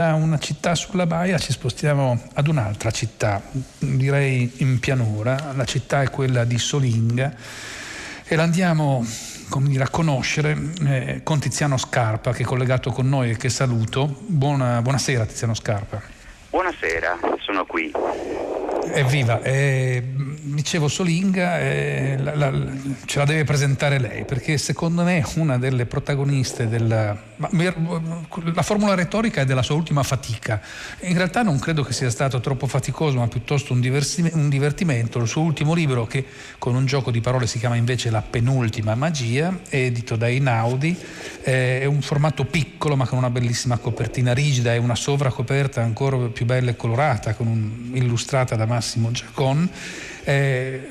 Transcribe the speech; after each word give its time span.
Da 0.00 0.14
una 0.14 0.38
città 0.38 0.74
sulla 0.74 1.04
baia 1.04 1.36
ci 1.36 1.52
spostiamo 1.52 2.18
ad 2.32 2.48
un'altra 2.48 2.90
città, 2.90 3.42
direi 3.76 4.50
in 4.62 4.80
pianura. 4.80 5.52
La 5.54 5.66
città 5.66 6.00
è 6.00 6.08
quella 6.08 6.44
di 6.44 6.56
Solinga 6.56 7.34
e 8.24 8.34
la 8.34 8.42
andiamo 8.44 9.04
dire, 9.58 9.84
a 9.84 9.90
conoscere 9.90 10.56
eh, 10.86 11.20
con 11.22 11.38
Tiziano 11.38 11.76
Scarpa 11.76 12.32
che 12.32 12.44
è 12.44 12.46
collegato 12.46 12.92
con 12.92 13.10
noi 13.10 13.32
e 13.32 13.36
che 13.36 13.50
saluto. 13.50 14.22
Buona, 14.24 14.80
buonasera 14.80 15.26
Tiziano 15.26 15.52
Scarpa. 15.52 16.00
Buonasera, 16.48 17.18
sono 17.40 17.66
qui. 17.66 17.92
Evviva, 18.92 19.42
eh, 19.42 20.02
dicevo 20.42 20.88
Solinga 20.88 21.60
eh, 21.60 22.16
la, 22.18 22.34
la, 22.34 22.52
ce 23.04 23.18
la 23.18 23.24
deve 23.24 23.44
presentare 23.44 23.98
lei 23.98 24.24
perché 24.24 24.58
secondo 24.58 25.02
me 25.02 25.18
è 25.18 25.24
una 25.36 25.58
delle 25.58 25.86
protagoniste 25.86 26.68
della 26.68 27.28
la 28.52 28.62
formula 28.62 28.94
retorica 28.94 29.40
è 29.40 29.44
della 29.46 29.62
sua 29.62 29.74
ultima 29.76 30.02
fatica. 30.02 30.60
In 31.00 31.16
realtà 31.16 31.42
non 31.42 31.58
credo 31.58 31.82
che 31.82 31.94
sia 31.94 32.10
stato 32.10 32.38
troppo 32.40 32.66
faticoso 32.66 33.16
ma 33.16 33.28
piuttosto 33.28 33.72
un, 33.72 33.80
un 34.32 34.48
divertimento. 34.50 35.18
Il 35.18 35.26
suo 35.26 35.42
ultimo 35.42 35.72
libro 35.72 36.06
che 36.06 36.26
con 36.58 36.74
un 36.74 36.84
gioco 36.84 37.10
di 37.10 37.22
parole 37.22 37.46
si 37.46 37.58
chiama 37.58 37.76
invece 37.76 38.10
La 38.10 38.20
penultima 38.20 38.94
magia 38.94 39.58
edito 39.70 40.16
da 40.16 40.28
Inaudi 40.28 40.94
eh, 41.42 41.80
è 41.80 41.84
un 41.86 42.02
formato 42.02 42.44
piccolo 42.44 42.94
ma 42.94 43.06
con 43.06 43.16
una 43.16 43.30
bellissima 43.30 43.78
copertina 43.78 44.34
rigida 44.34 44.74
e 44.74 44.78
una 44.78 44.94
sovracoperta 44.94 45.80
ancora 45.82 46.18
più 46.28 46.44
bella 46.44 46.70
e 46.70 46.76
colorata 46.76 47.34
un, 47.38 47.90
illustrata 47.94 48.54
da 48.54 48.66
Massimo 48.66 48.79
Giacon 49.10 49.68
eh, 50.24 50.88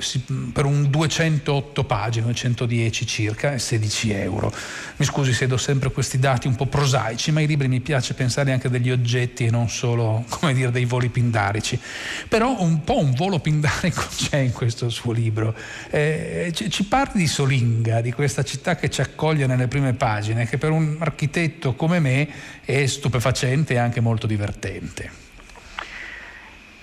per 0.51 0.65
un 0.65 0.89
208 0.89 1.83
pagine, 1.83 2.25
210 2.25 3.05
circa, 3.05 3.53
e 3.53 3.59
16 3.59 4.11
euro. 4.11 4.53
Mi 4.97 5.05
scusi 5.05 5.33
se 5.33 5.47
do 5.47 5.57
sempre 5.57 5.91
questi 5.91 6.19
dati 6.19 6.47
un 6.47 6.55
po' 6.55 6.65
prosaici, 6.65 7.31
ma 7.31 7.41
i 7.41 7.47
libri 7.47 7.67
mi 7.67 7.79
piace 7.79 8.13
pensare 8.13 8.51
anche 8.51 8.69
degli 8.69 8.91
oggetti 8.91 9.45
e 9.45 9.51
non 9.51 9.69
solo, 9.69 10.25
come 10.29 10.53
dire, 10.53 10.71
dei 10.71 10.85
voli 10.85 11.09
pindarici. 11.09 11.79
Però 12.27 12.61
un 12.61 12.83
po' 12.83 12.99
un 12.99 13.13
volo 13.13 13.39
pindarico 13.39 14.03
c'è 14.15 14.37
in 14.37 14.51
questo 14.51 14.89
suo 14.89 15.11
libro. 15.11 15.55
Eh, 15.89 16.51
ci 16.53 16.83
parli 16.85 17.21
di 17.21 17.27
Solinga, 17.27 18.01
di 18.01 18.11
questa 18.11 18.43
città 18.43 18.75
che 18.75 18.89
ci 18.89 19.01
accoglie 19.01 19.45
nelle 19.45 19.67
prime 19.67 19.93
pagine, 19.93 20.47
che 20.47 20.57
per 20.57 20.71
un 20.71 20.97
architetto 20.99 21.75
come 21.75 21.99
me 21.99 22.27
è 22.65 22.85
stupefacente 22.85 23.75
e 23.75 23.77
anche 23.77 23.99
molto 24.01 24.27
divertente. 24.27 25.27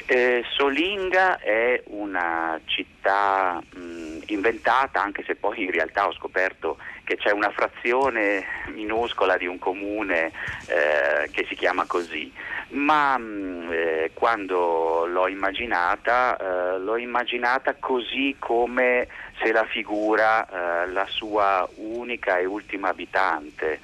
Eh, 0.09 0.45
Solinga 0.57 1.41
è 1.41 1.83
una 1.87 2.61
città 2.67 3.61
mh, 3.75 4.19
inventata, 4.27 5.03
anche 5.03 5.25
se 5.27 5.35
poi 5.35 5.65
in 5.65 5.73
realtà 5.73 6.07
ho 6.07 6.13
scoperto 6.13 6.79
che 7.03 7.17
c'è 7.17 7.33
una 7.33 7.51
frazione 7.51 8.45
minuscola 8.73 9.37
di 9.37 9.47
un 9.49 9.59
comune 9.59 10.31
eh, 10.67 11.29
che 11.33 11.45
si 11.49 11.57
chiama 11.57 11.87
così, 11.87 12.33
ma 12.69 13.19
mh, 13.19 13.69
eh, 13.73 14.11
quando 14.15 15.07
l'ho 15.07 15.27
immaginata, 15.27 16.37
eh, 16.37 16.79
l'ho 16.79 16.97
immaginata 16.97 17.75
così 17.75 18.37
come 18.39 19.09
se 19.43 19.51
la 19.51 19.65
figura 19.65 20.47
eh, 20.47 20.89
la 20.89 21.07
sua 21.09 21.69
unica 21.75 22.39
e 22.39 22.45
ultima 22.45 22.91
abitante 22.91 23.81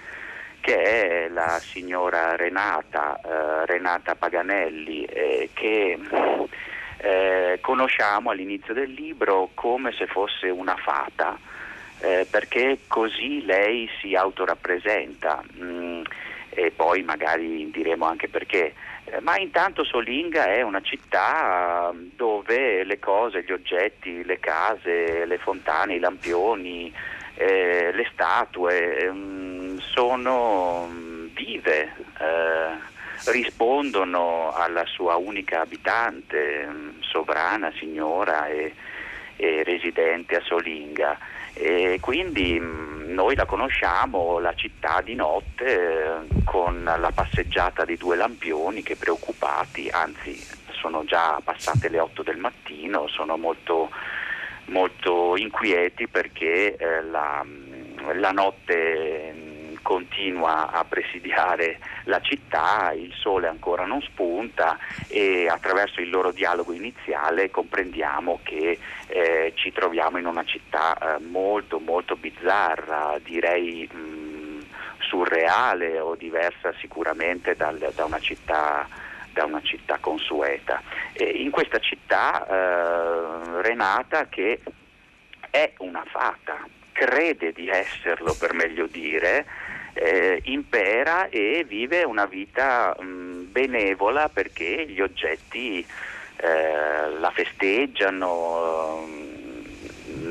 che 0.63 1.27
è 1.27 1.29
la 1.29 1.59
signora 1.59 2.37
Renata, 2.37 3.21
eh, 3.21 3.67
Renata 3.67 4.15
Paganelli, 4.15 5.05
eh, 5.05 5.51
che 5.53 5.99
eh, 6.99 7.59
conosciamo 7.61 8.31
all'inizio 8.31 8.73
del 8.73 8.93
libro 8.93 9.51
come 9.55 9.93
se 9.93 10.07
fosse 10.07 10.49
una 10.49 10.77
fata, 10.77 11.37
eh, 11.99 12.29
perché 12.31 12.79
così 12.87 13.45
lei 13.45 13.91
si 14.01 14.15
autorappresenta 14.15 15.43
mm, 15.61 16.03
e 16.51 16.71
poi 16.71 17.03
magari 17.03 17.69
diremo 17.73 18.07
anche 18.07 18.29
perché. 18.29 18.73
Eh, 19.05 19.21
ma 19.21 19.37
intanto 19.39 19.83
Solinga 19.83 20.45
è 20.45 20.63
una 20.63 20.81
città 20.81 21.93
dove 22.15 22.85
le 22.85 23.01
cose, 23.01 23.43
gli 23.43 23.51
oggetti, 23.51 24.23
le 24.23 24.39
case, 24.39 25.27
le 25.27 25.39
fontane, 25.39 25.97
i 25.97 25.99
lampioni, 25.99 26.93
eh, 27.35 27.91
le 27.93 28.09
statue, 28.13 29.11
mm, 29.11 29.52
sono 29.93 30.89
mm, 30.91 31.27
vive, 31.35 31.95
eh, 32.19 33.31
rispondono 33.31 34.53
alla 34.53 34.85
sua 34.87 35.17
unica 35.17 35.61
abitante, 35.61 36.67
mm, 36.67 37.01
sovrana, 37.01 37.73
signora 37.79 38.49
e, 38.49 38.75
e 39.37 39.63
residente 39.63 40.37
a 40.37 40.43
Solinga. 40.43 41.19
E 41.55 41.99
quindi 42.01 42.59
mm, 42.59 43.13
noi 43.13 43.37
la 43.37 43.45
conosciamo, 43.45 44.39
la 44.39 44.55
città 44.55 45.03
di 45.03 45.15
notte, 45.15 45.67
eh, 45.67 46.43
con 46.45 46.83
la 46.83 47.13
passeggiata 47.15 47.85
di 47.85 47.97
due 47.97 48.17
lampioni 48.17 48.83
che 48.83 48.97
preoccupati, 48.97 49.89
anzi 49.91 50.35
sono 50.71 51.05
già 51.05 51.39
passate 51.45 51.89
le 51.91 52.01
8 52.01 52.23
del 52.23 52.39
mattino, 52.39 53.07
sono 53.09 53.37
molto, 53.37 53.91
molto 54.67 55.37
inquieti 55.37 56.09
perché 56.09 56.77
eh, 56.77 57.03
la, 57.03 57.45
la 58.15 58.31
notte 58.33 59.52
continua 59.83 60.71
a 60.71 60.85
presidiare 60.85 61.79
la 62.05 62.21
città, 62.21 62.93
il 62.93 63.13
sole 63.15 63.49
ancora 63.49 63.85
non 63.85 64.01
spunta 64.01 64.79
e 65.09 65.49
attraverso 65.49 66.01
il 66.01 66.11
loro 66.11 66.33
dialogo 66.33 66.73
iniziale 66.73 67.51
comprendiamo 67.51 68.41
che 68.43 68.79
eh, 69.09 69.53
ci 69.57 69.73
troviamo 69.73 70.19
in 70.19 70.27
una 70.27 70.45
città 70.45 70.97
eh, 70.97 71.21
molto 71.21 71.79
molto 71.79 72.17
bizzarra, 72.17 73.19
direi 73.23 73.89
mh, 73.93 74.65
surreale 74.99 75.99
o 76.01 76.15
diversa 76.15 76.73
sicuramente 76.79 77.55
dal, 77.55 77.79
da, 77.95 78.05
una 78.05 78.21
città, 78.21 78.89
da 79.33 79.45
una 79.45 79.61
città 79.63 79.99
consueta. 80.01 80.81
E 81.13 81.25
in 81.25 81.51
questa 81.51 81.79
città 81.79 82.47
eh, 82.47 83.63
Renata 83.63 84.29
che 84.29 84.61
è 85.51 85.73
una 85.79 86.05
fata, 86.07 86.67
crede 86.93 87.53
di 87.53 87.69
esserlo 87.69 88.35
per 88.39 88.55
meglio 88.55 88.87
dire, 88.87 89.45
eh, 89.95 90.41
impera 90.45 91.29
e 91.29 91.65
vive 91.67 92.03
una 92.05 92.27
vita 92.27 92.97
mh, 92.99 93.51
benevola 93.51 94.29
perché 94.29 94.87
gli 94.89 95.01
oggetti 95.01 95.85
eh, 96.37 97.11
la 97.19 97.31
festeggiano, 97.31 99.07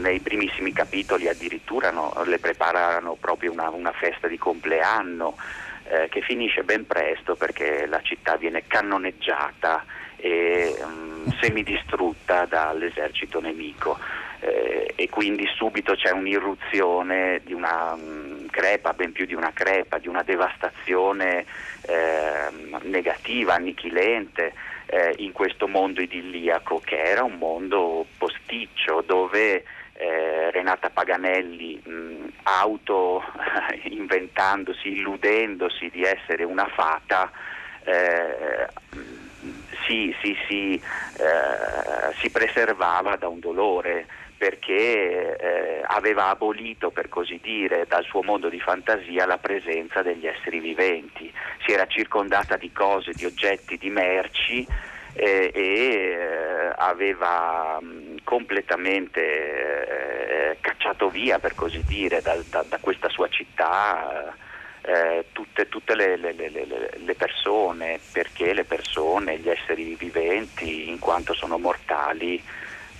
nei 0.01 0.19
primissimi 0.19 0.72
capitoli 0.73 1.27
addirittura 1.27 1.91
no, 1.91 2.13
le 2.25 2.39
preparano 2.39 3.16
proprio 3.19 3.51
una, 3.51 3.69
una 3.69 3.91
festa 3.91 4.27
di 4.27 4.38
compleanno 4.38 5.38
eh, 5.83 6.07
che 6.09 6.22
finisce 6.22 6.63
ben 6.63 6.85
presto 6.88 7.35
perché 7.35 7.85
la 7.85 8.01
città 8.01 8.35
viene 8.38 8.63
cannoneggiata 8.66 9.85
e 10.17 10.75
um, 10.81 11.31
semidistrutta 11.39 12.45
dall'esercito 12.45 13.39
nemico 13.41 13.97
eh, 14.41 14.94
e 14.96 15.09
quindi 15.09 15.47
subito 15.56 15.94
c'è 15.94 16.12
un'irruzione 16.12 17.41
di 17.44 17.53
una 17.53 17.94
um, 17.94 18.47
crepa, 18.47 18.94
ben 18.94 19.12
più 19.12 19.25
di 19.25 19.35
una 19.35 19.52
crepa, 19.53 20.00
di 20.00 20.07
una 20.07 20.24
devastazione 20.24 21.46
eh, 21.88 22.50
negativa, 22.84 23.53
annichilente 23.53 24.53
eh, 24.88 25.13
in 25.18 25.31
questo 25.31 25.68
mondo 25.68 26.02
idilliaco 26.02 26.81
che 26.84 27.02
era 27.02 27.24
un 27.24 27.38
mondo 27.38 28.06
posticcio 28.18 29.03
dove 29.06 29.63
eh, 29.94 30.52
Renata 30.52 30.90
Paganelli 30.90 31.79
mh, 31.84 32.28
auto 32.44 33.23
inventandosi, 33.90 34.90
illudendosi 34.90 35.90
di 35.90 36.03
essere 36.03 36.44
una 36.44 36.68
fata 36.68 37.31
si, 39.85 40.16
si, 40.22 40.38
si, 40.47 40.73
eh, 40.75 42.13
si 42.19 42.29
preservava 42.29 43.16
da 43.16 43.28
un 43.28 43.40
dolore 43.40 44.06
perché 44.41 45.38
eh, 45.38 45.81
aveva 45.85 46.29
abolito, 46.29 46.90
per 46.90 47.09
così 47.09 47.40
dire, 47.44 47.85
dal 47.88 48.03
suo 48.06 48.24
mondo 48.24 48.50
di 48.50 48.59
fantasia 48.59 49.28
la 49.28 49.38
presenza 49.38 50.02
degli 50.02 50.25
esseri 50.25 50.59
viventi, 50.59 51.31
si 51.63 51.72
era 51.72 51.85
circondata 51.85 52.57
di 52.57 52.72
cose, 52.72 53.12
di 53.13 53.25
oggetti, 53.25 53.78
di 53.78 53.91
merci 53.91 54.66
eh, 55.14 55.52
e 55.53 55.61
eh, 55.64 56.73
aveva 56.76 57.78
mh, 57.79 58.23
completamente 58.23 59.22
eh, 59.22 60.58
cacciato 60.59 61.09
via, 61.09 61.37
per 61.37 61.53
così 61.53 61.84
dire, 61.85 62.20
da, 62.23 62.35
da, 62.49 62.66
da 62.67 62.79
questa 62.82 63.09
sua 63.09 63.28
città. 63.28 64.34
Eh, 64.84 65.26
tutte, 65.34 65.70
tutte 65.70 65.94
le, 65.94 66.17
le, 66.17 66.34
le, 66.34 66.49
le, 66.49 67.14
persone, 67.14 67.99
perché 68.11 68.52
le 68.55 68.64
persone, 68.64 69.37
gli 69.37 69.49
esseri 69.49 69.94
viventi, 69.94 70.90
in 70.90 70.97
quanto 70.97 71.35
sono 71.35 71.59
mortali, 71.59 72.41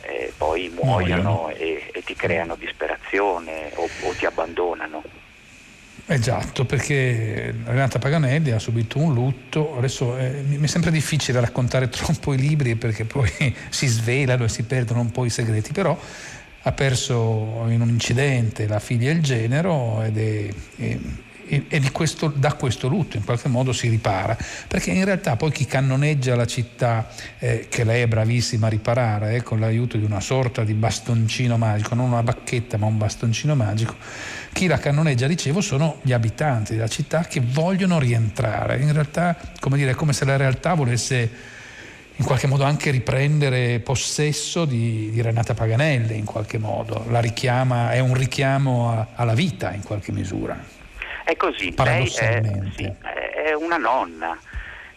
eh, 0.02 0.34
poi 0.36 0.70
muoiono 0.74 1.50
e, 1.50 1.90
e, 1.94 2.04
ti 2.04 2.16
creano 2.16 2.56
disperazione 2.56 3.72
o, 3.76 3.84
o 3.84 4.12
ti 4.18 4.26
abbandonano. 4.26 5.04
Esatto, 6.06 6.66
perché 6.66 7.54
Renata 7.64 8.00
Paganelli 8.00 8.52
ha 8.52 8.60
subito 8.60 9.00
un 9.00 9.14
lutto, 9.14 9.78
adesso 9.78 10.18
eh, 10.18 10.44
mi 10.46 10.64
è 10.64 10.68
sempre 10.68 10.92
difficile 10.92 11.40
raccontare 11.40 11.88
troppo 11.90 12.34
i 12.34 12.38
libri 12.38 12.76
perché 12.76 13.06
poi 13.06 13.32
si 13.70 13.88
svelano 13.88 14.44
e 14.44 14.50
si 14.50 14.64
perdono 14.64 15.02
un 15.02 15.12
po' 15.12 15.26
i 15.26 15.30
segreti, 15.30 15.72
però 15.72 15.98
ha 16.64 16.72
perso 16.74 17.66
in 17.70 17.82
un 17.82 17.90
incidente 17.90 18.68
la 18.68 18.80
figlia 18.80 19.10
e 19.10 19.14
il 19.14 19.24
genero 19.24 20.04
ed 20.04 20.18
è, 20.18 20.48
è, 20.78 20.98
e, 21.52 21.66
e 21.68 21.92
questo, 21.92 22.32
da 22.34 22.54
questo 22.54 22.88
lutto 22.88 23.18
in 23.18 23.26
qualche 23.26 23.50
modo 23.50 23.74
si 23.74 23.90
ripara, 23.90 24.38
perché 24.68 24.92
in 24.92 25.04
realtà 25.04 25.36
poi 25.36 25.52
chi 25.52 25.66
cannoneggia 25.66 26.36
la 26.36 26.46
città, 26.46 27.10
eh, 27.40 27.68
che 27.70 27.84
lei 27.84 28.04
è 28.04 28.08
bravissima 28.08 28.68
a 28.68 28.70
riparare, 28.70 29.36
eh, 29.36 29.44
con 29.44 29.60
l'aiuto 29.60 29.98
di 29.98 30.06
una 30.06 30.22
sorta 30.22 30.64
di 30.64 30.74
bastoncino 30.74 31.58
magico, 31.58 31.94
non 31.94 32.12
una 32.12 32.24
bacchetta 32.24 32.78
ma 32.78 32.86
un 32.86 32.98
bastoncino 32.98 33.54
magico, 33.54 33.96
chi 34.54 34.68
la 34.68 34.78
cannoneggia, 34.78 35.28
dicevo, 35.28 35.60
sono 35.60 36.00
gli 36.02 36.14
abitanti 36.14 36.76
della 36.76 36.88
città 36.88 37.24
che 37.24 37.42
vogliono 37.44 38.00
rientrare. 38.00 38.80
In 38.80 38.94
realtà, 38.94 39.36
come 39.60 39.78
dire, 39.78 39.92
è 39.92 39.96
come 39.96 40.14
se 40.14 40.24
la 40.24 40.38
realtà 40.38 40.74
volesse 40.74 41.60
in 42.16 42.26
qualche 42.26 42.48
modo 42.48 42.64
anche 42.64 42.92
riprendere 42.92 43.80
possesso 43.80 44.66
di, 44.66 45.10
di 45.12 45.22
Renata 45.22 45.54
Paganelli, 45.54 46.18
in 46.18 46.26
qualche 46.26 46.58
modo. 46.58 47.06
La 47.10 47.20
richiama, 47.20 47.92
è 47.92 48.00
un 48.00 48.14
richiamo 48.14 48.92
a, 48.92 49.08
alla 49.16 49.34
vita 49.34 49.74
in 49.74 49.82
qualche 49.82 50.12
misura. 50.12 50.81
È 51.24 51.36
così, 51.36 51.74
lei 51.78 52.06
è, 52.06 52.42
sì, 52.76 52.94
è 53.02 53.54
una 53.54 53.78
nonna. 53.78 54.38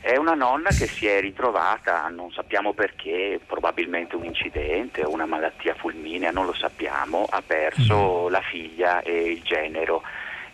È 0.00 0.16
una 0.16 0.34
nonna 0.34 0.68
che 0.68 0.86
si 0.86 1.06
è 1.06 1.18
ritrovata, 1.20 2.06
non 2.08 2.30
sappiamo 2.30 2.74
perché, 2.74 3.40
probabilmente 3.46 4.16
un 4.16 4.24
incidente 4.24 5.02
o 5.02 5.10
una 5.10 5.24
malattia 5.24 5.74
fulminea, 5.74 6.30
non 6.30 6.44
lo 6.44 6.52
sappiamo, 6.52 7.26
ha 7.30 7.40
perso 7.40 8.26
mm. 8.28 8.30
la 8.30 8.42
figlia 8.42 9.00
e 9.00 9.30
il 9.30 9.42
genero 9.42 10.02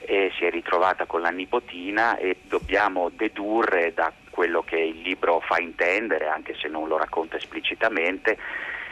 e 0.03 0.33
si 0.37 0.45
è 0.45 0.51
ritrovata 0.51 1.05
con 1.05 1.21
la 1.21 1.31
nipotina 1.31 2.17
e 2.17 2.37
dobbiamo 2.49 3.11
dedurre 3.13 3.93
da 3.93 4.13
quello 4.31 4.63
che 4.63 4.79
il 4.79 5.03
libro 5.03 5.41
fa 5.41 5.59
intendere, 5.59 6.29
anche 6.29 6.55
se 6.55 6.69
non 6.69 6.89
lo 6.89 6.97
racconta 6.97 7.37
esplicitamente, 7.37 8.39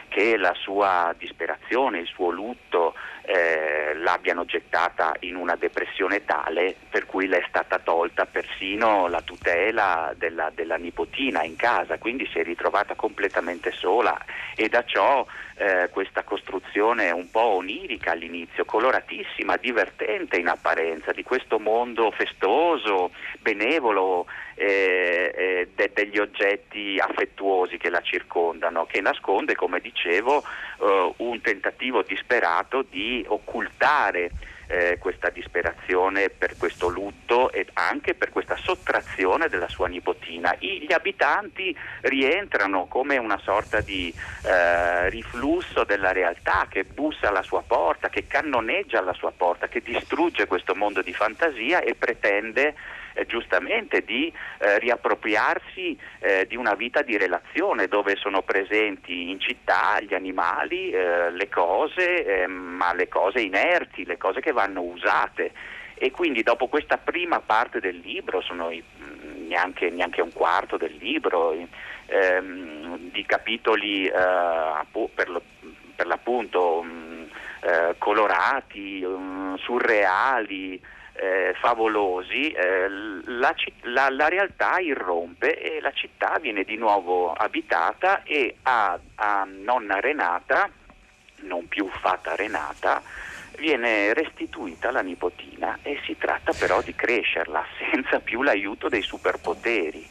che 0.09 0.35
la 0.35 0.53
sua 0.55 1.15
disperazione, 1.17 1.99
il 1.99 2.07
suo 2.07 2.29
lutto 2.29 2.95
eh, 3.21 3.93
l'abbiano 3.95 4.43
gettata 4.43 5.15
in 5.19 5.35
una 5.35 5.55
depressione 5.55 6.25
tale 6.25 6.75
per 6.89 7.05
cui 7.05 7.27
le 7.27 7.37
è 7.37 7.45
stata 7.47 7.77
tolta 7.77 8.25
persino 8.25 9.07
la 9.07 9.21
tutela 9.21 10.13
della, 10.17 10.51
della 10.53 10.77
nipotina 10.77 11.43
in 11.43 11.55
casa, 11.55 11.99
quindi 11.99 12.27
si 12.31 12.39
è 12.39 12.43
ritrovata 12.43 12.95
completamente 12.95 13.71
sola. 13.71 14.17
E 14.55 14.67
da 14.67 14.83
ciò 14.83 15.25
eh, 15.55 15.89
questa 15.91 16.23
costruzione 16.23 17.11
un 17.11 17.29
po' 17.29 17.57
onirica 17.57 18.11
all'inizio, 18.11 18.65
coloratissima, 18.65 19.57
divertente 19.57 20.37
in 20.37 20.47
apparenza, 20.47 21.11
di 21.11 21.23
questo 21.23 21.59
mondo 21.59 22.11
festoso, 22.11 23.11
benevolo, 23.39 24.25
eh, 24.59 25.33
eh, 25.35 25.69
de- 25.73 25.91
degli 25.93 26.17
oggetti 26.17 26.99
affettuosi 26.99 27.77
che 27.77 27.89
la 27.89 28.01
circondano, 28.01 28.85
che 28.85 28.99
nasconde, 28.99 29.55
come 29.55 29.79
dicevo, 29.79 30.43
eh, 30.81 31.13
un 31.17 31.39
tentativo 31.39 32.01
disperato 32.01 32.81
di 32.81 33.23
occultare 33.25 34.31
eh, 34.67 34.97
questa 34.99 35.29
disperazione 35.29 36.29
per 36.29 36.55
questo 36.57 36.89
lutto 36.89 37.51
e 37.51 37.65
anche 37.73 38.13
per 38.13 38.29
questa 38.29 38.55
sottrazione 38.57 39.47
della 39.47 39.67
sua 39.67 39.87
nipotina. 39.87 40.55
I, 40.59 40.85
gli 40.87 40.93
abitanti 40.93 41.75
rientrano 42.01 42.85
come 42.85 43.17
una 43.17 43.39
sorta 43.39 43.81
di 43.81 44.13
eh, 44.43 45.09
riflusso 45.09 45.85
della 45.85 46.11
realtà 46.11 46.67
che 46.69 46.83
bussa 46.83 47.29
alla 47.29 47.41
sua 47.41 47.63
porta, 47.65 48.09
che 48.09 48.27
cannoneggia 48.27 48.99
alla 48.99 49.13
sua 49.13 49.31
porta, 49.35 49.67
che 49.67 49.81
distrugge 49.81 50.45
questo 50.45 50.75
mondo 50.75 51.01
di 51.01 51.13
fantasia 51.13 51.79
e 51.79 51.95
pretende 51.95 52.75
eh, 53.19 53.25
giustamente 53.25 54.01
di 54.03 54.31
eh, 54.59 54.79
riappropriarsi 54.79 55.97
eh, 56.19 56.45
di 56.47 56.55
una 56.55 56.73
vita 56.73 57.01
di 57.01 57.17
relazione 57.17 57.87
dove 57.87 58.15
sono 58.15 58.41
presenti 58.41 59.29
in 59.29 59.39
città 59.39 59.99
gli 59.99 60.13
animali, 60.13 60.91
eh, 60.91 61.31
le 61.31 61.49
cose, 61.49 62.25
ehm, 62.25 62.51
ma 62.51 62.93
le 62.93 63.07
cose 63.07 63.41
inerti, 63.41 64.05
le 64.05 64.17
cose 64.17 64.39
che 64.39 64.51
vanno 64.51 64.81
usate. 64.81 65.51
E 65.95 66.11
quindi 66.11 66.43
dopo 66.43 66.67
questa 66.67 66.97
prima 66.97 67.41
parte 67.41 67.81
del 67.81 67.97
libro, 67.97 68.41
sono 68.41 68.69
i, 68.71 68.81
mm, 68.81 69.47
neanche, 69.47 69.89
neanche, 69.89 70.21
un 70.21 70.31
quarto 70.31 70.77
del 70.77 70.95
libro, 70.97 71.53
ehm, 72.05 72.97
di 73.11 73.25
capitoli 73.25 74.05
eh, 74.05 74.85
per, 75.13 75.29
lo, 75.29 75.41
per, 75.95 76.07
l'appunto 76.07 76.83
mm, 76.83 77.23
eh, 77.61 77.95
colorati, 77.97 79.03
mm, 79.05 79.55
surreali, 79.55 80.81
eh, 81.19 81.53
favolosi, 81.59 82.49
eh, 82.51 82.87
la, 83.25 83.53
la, 83.81 84.09
la, 84.09 84.27
realtà 84.29 84.79
irrompe 84.79 85.59
e 85.59 85.81
la 85.81 85.91
città 85.91 86.39
viene 86.39 86.63
di 86.63 86.77
nuovo 86.77 87.33
abitata 87.33 88.23
e 88.23 88.55
a, 88.61 88.97
a 89.15 89.45
nonna 89.45 89.99
Renata, 89.99 90.69
non 91.41 91.67
più 91.67 91.89
fatta 91.89 92.35
Renata, 92.35 93.01
viene 93.57 94.13
restituita 94.13 94.91
la 94.91 95.01
nipotina 95.01 95.79
e 95.81 95.99
si 96.05 96.15
tratta 96.17 96.53
però 96.57 96.81
di 96.81 96.95
crescerla 96.95 97.65
senza 97.91 98.21
più 98.21 98.41
l'aiuto 98.41 98.87
dei 98.87 99.01
superpoteri. 99.01 100.07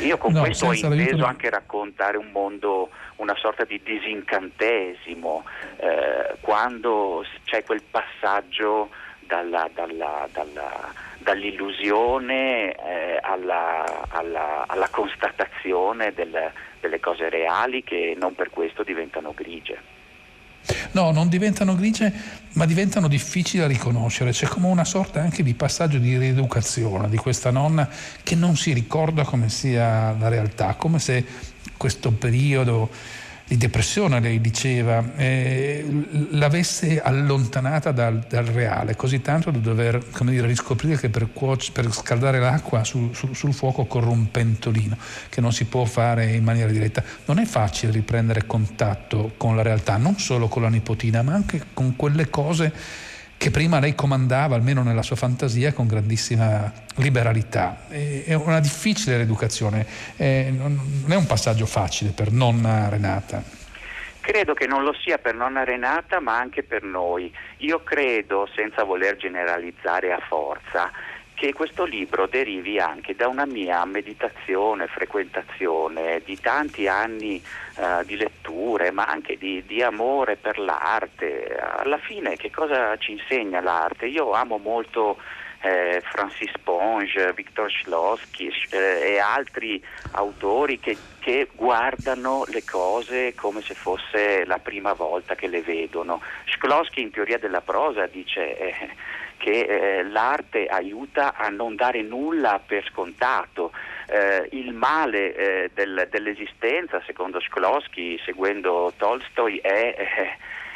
Io 0.00 0.16
con 0.16 0.32
no, 0.32 0.40
questo 0.40 0.66
ho 0.66 0.72
inteso 0.72 1.24
anche 1.24 1.50
raccontare 1.50 2.16
un 2.16 2.30
mondo, 2.32 2.88
una 3.16 3.36
sorta 3.36 3.64
di 3.64 3.78
disincantesimo, 3.80 5.44
eh, 5.76 6.36
quando 6.40 7.24
c'è 7.44 7.62
quel 7.62 7.82
passaggio 7.82 8.88
dalla, 9.30 9.70
dalla, 9.72 10.28
dalla, 10.32 10.92
dall'illusione 11.18 12.74
eh, 12.74 13.18
alla, 13.22 14.08
alla, 14.08 14.64
alla, 14.66 14.88
constatazione 14.90 16.12
del, 16.12 16.50
delle 16.80 16.98
cose 16.98 17.28
reali 17.30 17.84
che 17.84 18.16
non 18.18 18.34
per 18.34 18.50
questo 18.50 18.82
diventano 18.82 19.32
grigie. 19.32 19.98
No, 20.92 21.12
non 21.12 21.28
diventano 21.28 21.76
grigie, 21.76 22.12
ma 22.54 22.66
diventano 22.66 23.06
difficili 23.06 23.62
da 23.62 23.68
riconoscere. 23.68 24.32
C'è 24.32 24.48
come 24.48 24.66
una 24.66 24.84
sorta 24.84 25.20
anche 25.20 25.44
di 25.44 25.54
passaggio 25.54 25.98
di 25.98 26.18
rieducazione 26.18 27.08
di 27.08 27.16
questa 27.16 27.52
nonna 27.52 27.88
che 28.24 28.34
non 28.34 28.56
si 28.56 28.72
ricorda 28.72 29.22
come 29.22 29.48
sia 29.48 30.14
la 30.18 30.28
realtà, 30.28 30.74
come 30.74 30.98
se 30.98 31.24
questo 31.76 32.10
periodo 32.10 32.90
di 33.50 33.56
depressione, 33.56 34.20
lei 34.20 34.40
diceva, 34.40 35.16
eh, 35.16 35.84
l'avesse 36.30 37.02
allontanata 37.02 37.90
dal, 37.90 38.24
dal, 38.28 38.44
reale, 38.44 38.94
così 38.94 39.20
tanto 39.22 39.50
da 39.50 39.58
dover 39.58 40.04
dire, 40.20 40.46
riscoprire 40.46 40.96
che 40.96 41.08
per, 41.08 41.32
cuoce, 41.32 41.72
per 41.72 41.92
scaldare 41.92 42.38
l'acqua 42.38 42.84
sul, 42.84 43.12
sul, 43.12 43.34
sul, 43.34 43.52
fuoco 43.52 43.86
corre 43.86 44.08
un 44.08 44.30
pentolino, 44.30 44.96
che 45.28 45.40
non 45.40 45.52
si 45.52 45.64
può 45.64 45.84
fare 45.84 46.30
in 46.30 46.44
maniera 46.44 46.70
diretta. 46.70 47.02
Non 47.24 47.40
è 47.40 47.44
facile 47.44 47.90
riprendere 47.90 48.46
contatto 48.46 49.32
con 49.36 49.56
la 49.56 49.62
realtà, 49.62 49.96
non 49.96 50.16
solo 50.16 50.46
con 50.46 50.62
la 50.62 50.68
nipotina, 50.68 51.22
ma 51.22 51.32
anche 51.32 51.60
con 51.74 51.96
quelle 51.96 52.30
cose 52.30 52.72
che 53.40 53.50
prima 53.50 53.78
lei 53.80 53.94
comandava, 53.94 54.54
almeno 54.54 54.82
nella 54.82 55.00
sua 55.00 55.16
fantasia, 55.16 55.72
con 55.72 55.86
grandissima 55.86 56.70
liberalità. 56.96 57.86
È 57.88 58.34
una 58.34 58.60
difficile 58.60 59.16
l'educazione, 59.16 59.86
non 60.18 61.06
è 61.08 61.14
un 61.14 61.24
passaggio 61.24 61.64
facile 61.64 62.10
per 62.10 62.32
nonna 62.32 62.90
Renata. 62.90 63.42
Credo 64.20 64.52
che 64.52 64.66
non 64.66 64.84
lo 64.84 64.92
sia 64.92 65.16
per 65.16 65.34
nonna 65.34 65.64
Renata, 65.64 66.20
ma 66.20 66.36
anche 66.36 66.62
per 66.62 66.82
noi. 66.82 67.34
Io 67.60 67.82
credo, 67.82 68.46
senza 68.54 68.84
voler 68.84 69.16
generalizzare 69.16 70.12
a 70.12 70.20
forza, 70.28 70.90
che 71.40 71.54
questo 71.54 71.86
libro 71.86 72.26
derivi 72.26 72.78
anche 72.78 73.16
da 73.16 73.26
una 73.26 73.46
mia 73.46 73.82
meditazione, 73.86 74.86
frequentazione 74.88 76.20
di 76.22 76.38
tanti 76.38 76.86
anni 76.86 77.42
uh, 77.76 78.04
di 78.04 78.16
letture, 78.16 78.90
ma 78.90 79.06
anche 79.06 79.38
di, 79.38 79.64
di, 79.64 79.82
amore 79.82 80.36
per 80.36 80.58
l'arte. 80.58 81.56
Alla 81.56 81.96
fine 81.96 82.36
che 82.36 82.50
cosa 82.50 82.94
ci 82.98 83.12
insegna 83.12 83.62
l'arte? 83.62 84.04
Io 84.04 84.32
amo 84.32 84.58
molto 84.58 85.16
eh, 85.62 86.02
Francis 86.10 86.52
Ponge, 86.62 87.32
Viktor 87.32 87.70
Schlossky 87.70 88.50
eh, 88.72 89.12
e 89.14 89.18
altri 89.18 89.82
autori 90.12 90.78
che, 90.78 90.94
che, 91.20 91.48
guardano 91.54 92.44
le 92.48 92.64
cose 92.64 93.34
come 93.34 93.62
se 93.62 93.72
fosse 93.72 94.44
la 94.44 94.58
prima 94.58 94.92
volta 94.92 95.34
che 95.36 95.46
le 95.46 95.62
vedono. 95.62 96.20
Schlossky 96.44 97.00
in 97.00 97.10
teoria 97.10 97.38
della 97.38 97.62
prosa 97.62 98.04
dice 98.04 98.58
eh, 98.58 98.74
che 99.40 99.60
eh, 99.60 100.04
l'arte 100.04 100.66
aiuta 100.66 101.34
a 101.34 101.48
non 101.48 101.74
dare 101.74 102.02
nulla 102.02 102.60
per 102.64 102.84
scontato. 102.84 103.72
Eh, 104.06 104.48
il 104.52 104.72
male 104.74 105.34
eh, 105.34 105.70
del, 105.72 106.06
dell'esistenza, 106.10 107.02
secondo 107.06 107.40
Sklosky, 107.40 108.20
seguendo 108.22 108.92
Tolstoi, 108.98 109.58
è 109.58 109.94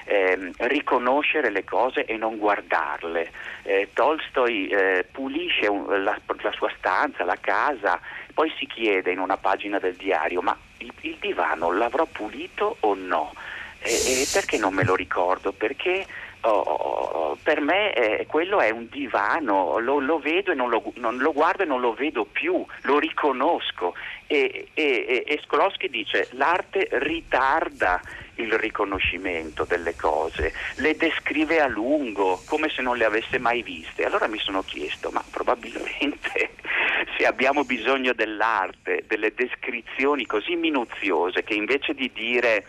eh, 0.06 0.32
ehm, 0.32 0.52
riconoscere 0.60 1.50
le 1.50 1.64
cose 1.64 2.06
e 2.06 2.16
non 2.16 2.38
guardarle. 2.38 3.30
Eh, 3.64 3.90
Tolstoi 3.92 4.68
eh, 4.68 5.06
pulisce 5.12 5.66
un, 5.66 6.02
la, 6.02 6.18
la, 6.26 6.52
sua 6.52 6.72
stanza, 6.78 7.24
la 7.24 7.38
casa, 7.38 8.00
poi 8.32 8.50
si 8.56 8.66
chiede 8.66 9.12
in 9.12 9.18
una 9.18 9.36
pagina 9.36 9.78
del 9.78 9.94
diario 9.94 10.40
ma 10.40 10.56
il, 10.78 10.92
il 11.02 11.16
divano 11.20 11.70
l'avrò 11.70 12.06
pulito 12.06 12.78
o 12.80 12.94
no? 12.94 13.32
Perché 14.32 14.56
non 14.56 14.72
me 14.72 14.82
lo 14.82 14.94
ricordo? 14.94 15.52
Perché 15.52 16.06
oh, 16.50 16.60
oh, 16.60 17.38
per 17.42 17.60
me 17.60 17.92
eh, 17.92 18.26
quello 18.26 18.60
è 18.60 18.70
un 18.70 18.88
divano, 18.90 19.78
lo, 19.78 19.98
lo 19.98 20.18
vedo 20.18 20.52
e 20.52 20.54
non 20.54 20.68
lo, 20.70 20.92
non 20.96 21.18
lo, 21.18 21.32
guardo 21.32 21.62
e 21.62 21.66
non 21.66 21.80
lo 21.80 21.94
vedo 21.94 22.24
più, 22.24 22.64
lo 22.82 22.98
riconosco. 22.98 23.94
E, 24.26 24.68
e, 24.72 25.24
e 25.26 25.40
Skolowski 25.42 25.88
dice 25.88 26.28
l'arte 26.32 26.88
ritarda 26.92 28.00
il 28.36 28.52
riconoscimento 28.52 29.64
delle 29.64 29.94
cose, 29.94 30.52
le 30.76 30.96
descrive 30.96 31.60
a 31.60 31.68
lungo 31.68 32.40
come 32.46 32.68
se 32.68 32.82
non 32.82 32.96
le 32.96 33.04
avesse 33.04 33.38
mai 33.38 33.62
viste. 33.62 34.04
Allora 34.04 34.26
mi 34.26 34.38
sono 34.38 34.62
chiesto, 34.62 35.10
ma 35.10 35.22
probabilmente 35.30 36.50
se 37.16 37.26
abbiamo 37.26 37.64
bisogno 37.64 38.12
dell'arte, 38.12 39.04
delle 39.06 39.32
descrizioni 39.34 40.26
così 40.26 40.56
minuziose 40.56 41.44
che 41.44 41.54
invece 41.54 41.94
di 41.94 42.10
dire 42.12 42.64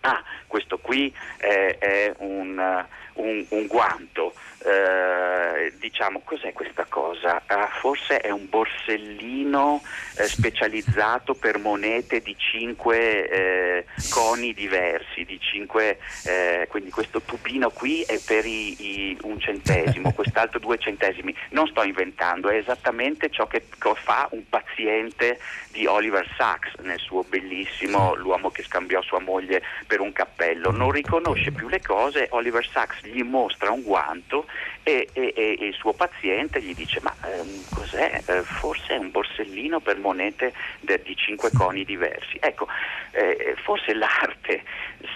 ah, 0.00 0.22
questo 0.46 0.78
qui 0.78 1.12
è, 1.36 1.76
è 1.78 2.14
un, 2.18 2.84
un, 3.14 3.46
un 3.48 3.66
guanto, 3.66 4.34
eh, 4.64 5.72
diciamo 5.78 6.20
cos'è 6.24 6.52
questa 6.52 6.86
cosa? 6.88 7.42
Ah, 7.46 7.68
forse 7.80 8.18
è 8.18 8.30
un 8.30 8.48
borsellino 8.48 9.82
eh, 10.16 10.24
specializzato 10.24 11.34
per 11.34 11.58
monete 11.58 12.20
di 12.20 12.34
cinque 12.36 13.28
eh, 13.28 13.84
coni 14.10 14.52
diversi, 14.52 15.24
di 15.24 15.38
cinque, 15.40 15.98
eh, 16.24 16.66
quindi 16.68 16.90
questo 16.90 17.20
tubino 17.22 17.70
qui 17.70 18.02
è 18.02 18.18
per 18.24 18.44
i, 18.44 19.10
i, 19.10 19.18
un 19.22 19.38
centesimo, 19.38 20.12
quest'altro 20.14 20.58
due 20.58 20.78
centesimi. 20.78 21.34
Non 21.50 21.68
sto 21.68 21.82
inventando, 21.82 22.48
è 22.48 22.56
esattamente 22.56 23.30
ciò 23.30 23.46
che 23.46 23.64
fa 23.94 24.28
un 24.32 24.48
paziente 24.48 25.38
di 25.70 25.86
Oliver 25.86 26.26
Sacks 26.36 26.72
nel 26.82 26.98
suo 26.98 27.22
bellissimo 27.22 28.14
L'uomo 28.14 28.50
che 28.50 28.62
scambiò 28.62 29.00
sua 29.02 29.20
moglie 29.20 29.62
per 29.86 30.00
un 30.00 30.12
cappello. 30.12 30.70
Non 30.70 30.90
riconosce 30.90 31.52
più 31.52 31.68
le 31.68 31.80
cose, 31.80 32.26
Oliver 32.30 32.66
Sacks 32.66 33.02
gli 33.04 33.22
mostra 33.22 33.70
un 33.70 33.82
guanto 33.82 34.46
e, 34.82 35.08
e, 35.12 35.32
e, 35.36 35.56
il 35.60 35.74
suo 35.74 35.92
paziente 35.92 36.62
gli 36.62 36.74
dice 36.74 37.00
ma 37.02 37.14
ehm, 37.24 37.64
cos'è? 37.74 38.22
Eh, 38.26 38.42
forse 38.42 38.94
è 38.94 38.98
un 38.98 39.10
borsellino 39.10 39.80
per 39.80 39.98
monete 39.98 40.52
de, 40.80 41.00
di 41.02 41.16
cinque 41.16 41.50
coni 41.52 41.84
diversi. 41.84 42.38
Ecco, 42.40 42.68
eh, 43.12 43.54
forse 43.62 43.94
l'arte 43.94 44.62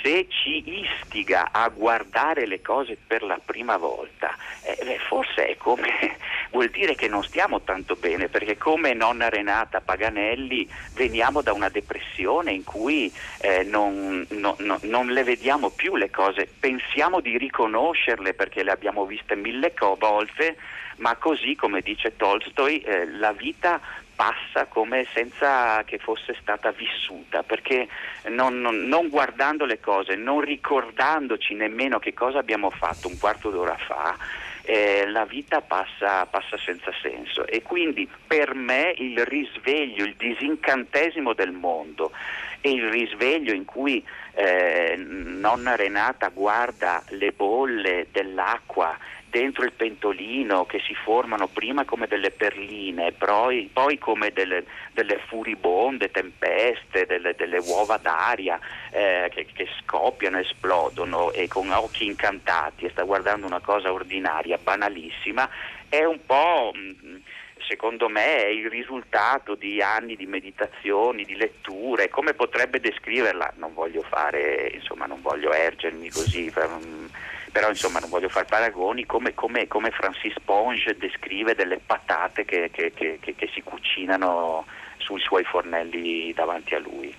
se 0.02 0.26
ci 0.28 0.62
istiga 0.66 1.48
a 1.52 1.68
guardare 1.68 2.46
le 2.46 2.60
cose 2.60 2.96
per 3.04 3.22
la 3.22 3.40
prima 3.44 3.76
volta, 3.76 4.36
eh, 4.62 4.98
forse 5.08 5.46
è 5.46 5.56
come 5.56 6.16
vuol 6.50 6.68
dire 6.68 6.94
che 6.94 7.08
non 7.08 7.22
stiamo 7.22 7.62
tanto 7.62 7.96
bene, 7.96 8.28
perché 8.28 8.56
come 8.56 8.94
nonna 8.94 9.28
Renata 9.28 9.80
Paganelli 9.80 10.68
veniamo 10.94 11.40
da 11.40 11.52
una 11.52 11.68
depressione 11.68 12.52
in 12.52 12.64
cui 12.64 13.12
eh, 13.40 13.62
non, 13.64 14.26
no, 14.30 14.56
no, 14.58 14.78
non, 14.82 15.06
le 15.08 15.22
vediamo 15.24 15.70
più 15.70 15.96
le 15.96 16.10
cose, 16.10 16.48
pensiamo 16.58 17.20
di 17.20 17.38
riconoscerle 17.38 18.34
perché 18.34 18.62
le 18.62 18.72
abbiamo 18.72 19.04
viste 19.06 19.21
mille 19.34 19.72
volte, 19.98 20.56
ma 20.96 21.16
così 21.16 21.54
come 21.54 21.80
dice 21.80 22.16
Tolstoi, 22.16 22.80
eh, 22.80 23.10
la 23.10 23.32
vita 23.32 23.80
passa 24.14 24.66
come 24.66 25.06
senza 25.12 25.82
che 25.84 25.98
fosse 25.98 26.36
stata 26.40 26.70
vissuta, 26.70 27.42
perché 27.42 27.88
non, 28.28 28.60
non, 28.60 28.86
non, 28.86 29.08
guardando 29.08 29.64
le 29.64 29.80
cose, 29.80 30.14
non 30.14 30.40
ricordandoci 30.40 31.54
nemmeno 31.54 31.98
che 31.98 32.12
cosa 32.12 32.38
abbiamo 32.38 32.70
fatto 32.70 33.08
un 33.08 33.18
quarto 33.18 33.50
d'ora 33.50 33.76
fa, 33.76 34.16
eh, 34.62 35.08
la 35.08 35.24
vita 35.24 35.60
passa, 35.60 36.24
passa, 36.26 36.56
senza 36.58 36.92
senso. 37.02 37.46
E 37.46 37.62
quindi 37.62 38.08
per 38.26 38.54
me 38.54 38.94
il 38.96 39.24
risveglio, 39.24 40.04
il 40.04 40.14
disincantesimo 40.16 41.32
del 41.32 41.52
mondo 41.52 42.12
e 42.60 42.70
il 42.70 42.88
risveglio 42.90 43.52
in 43.52 43.64
cui 43.64 44.04
eh, 44.34 44.94
nonna 44.96 45.76
Renata 45.76 46.28
guarda 46.28 47.02
le 47.08 47.32
bolle 47.32 48.06
dell'acqua 48.10 48.96
dentro 49.32 49.64
il 49.64 49.72
pentolino 49.72 50.66
che 50.66 50.78
si 50.86 50.94
formano 50.94 51.46
prima 51.46 51.86
come 51.86 52.06
delle 52.06 52.30
perline, 52.30 53.12
poi, 53.12 53.70
poi 53.72 53.96
come 53.96 54.30
delle, 54.30 54.66
delle, 54.92 55.18
furibonde 55.26 56.10
tempeste, 56.10 57.06
delle, 57.06 57.34
delle 57.34 57.56
uova 57.60 57.96
d'aria 57.96 58.60
eh, 58.90 59.30
che, 59.32 59.46
che, 59.54 59.66
scoppiano, 59.80 60.38
esplodono 60.38 61.32
e 61.32 61.48
con 61.48 61.70
occhi 61.70 62.04
incantati. 62.04 62.84
E 62.84 62.90
sta 62.90 63.04
guardando 63.04 63.46
una 63.46 63.60
cosa 63.60 63.90
ordinaria, 63.90 64.58
banalissima, 64.62 65.48
è 65.88 66.04
un 66.04 66.18
po' 66.26 66.72
mm, 66.76 67.16
secondo 67.66 68.08
me 68.08 68.36
è 68.36 68.46
il 68.46 68.68
risultato 68.68 69.54
di 69.54 69.80
anni 69.82 70.16
di 70.16 70.26
meditazioni, 70.26 71.24
di 71.24 71.36
letture, 71.36 72.08
come 72.08 72.34
potrebbe 72.34 72.80
descriverla? 72.80 73.54
Non 73.56 73.74
voglio 73.74 74.02
fare, 74.02 74.70
insomma, 74.74 75.06
non 75.06 75.20
voglio 75.20 75.52
ergermi 75.52 76.10
così, 76.10 76.50
mm, 76.50 77.06
però 77.52 77.68
insomma 77.68 77.98
non 77.98 78.08
voglio 78.08 78.28
fare 78.28 78.46
paragoni, 78.46 79.06
come, 79.06 79.34
come, 79.34 79.66
come 79.68 79.90
Francis 79.90 80.34
Ponge 80.44 80.96
descrive 80.96 81.54
delle 81.54 81.80
patate 81.84 82.44
che, 82.44 82.70
che, 82.70 82.92
che, 82.92 83.18
che 83.20 83.50
si 83.52 83.62
cucinano 83.62 84.66
sui 84.98 85.20
suoi 85.20 85.44
fornelli 85.44 86.32
davanti 86.32 86.74
a 86.74 86.78
lui. 86.78 87.14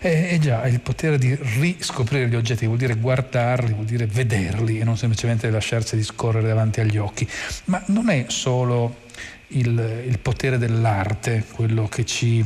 Eh, 0.00 0.34
eh, 0.34 0.38
già, 0.38 0.66
il 0.66 0.80
potere 0.80 1.18
di 1.18 1.36
riscoprire 1.58 2.28
gli 2.28 2.36
oggetti 2.36 2.66
vuol 2.66 2.78
dire 2.78 2.94
guardarli, 2.94 3.72
vuol 3.72 3.84
dire 3.84 4.06
vederli 4.06 4.78
e 4.78 4.84
non 4.84 4.96
semplicemente 4.96 5.50
lasciarsi 5.50 6.00
scorrere 6.02 6.46
davanti 6.46 6.80
agli 6.80 6.98
occhi. 6.98 7.28
Ma 7.64 7.82
non 7.86 8.08
è 8.08 8.26
solo 8.28 9.06
il, 9.48 10.02
il 10.06 10.18
potere 10.20 10.58
dell'arte 10.58 11.44
quello 11.50 11.88
che 11.88 12.04
ci 12.04 12.44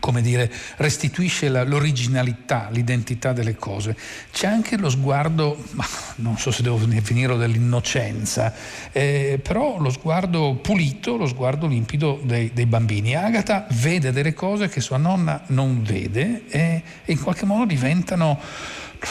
come 0.00 0.20
dire, 0.20 0.50
restituisce 0.76 1.48
la, 1.48 1.64
l'originalità, 1.64 2.68
l'identità 2.70 3.32
delle 3.32 3.56
cose. 3.56 3.96
C'è 4.30 4.46
anche 4.46 4.76
lo 4.76 4.90
sguardo, 4.90 5.62
ma 5.72 5.86
non 6.16 6.36
so 6.36 6.50
se 6.50 6.62
devo 6.62 6.78
definirlo 6.78 7.36
dell'innocenza, 7.36 8.52
eh, 8.92 9.40
però 9.42 9.78
lo 9.78 9.90
sguardo 9.90 10.58
pulito, 10.60 11.16
lo 11.16 11.26
sguardo 11.26 11.66
limpido 11.66 12.20
dei, 12.22 12.50
dei, 12.52 12.66
bambini. 12.66 13.14
Agatha 13.14 13.66
vede 13.70 14.12
delle 14.12 14.34
cose 14.34 14.68
che 14.68 14.80
sua 14.80 14.98
nonna 14.98 15.42
non 15.48 15.82
vede 15.82 16.42
e, 16.48 16.82
e 17.04 17.12
in 17.12 17.22
qualche 17.22 17.46
modo 17.46 17.64
diventano 17.64 18.38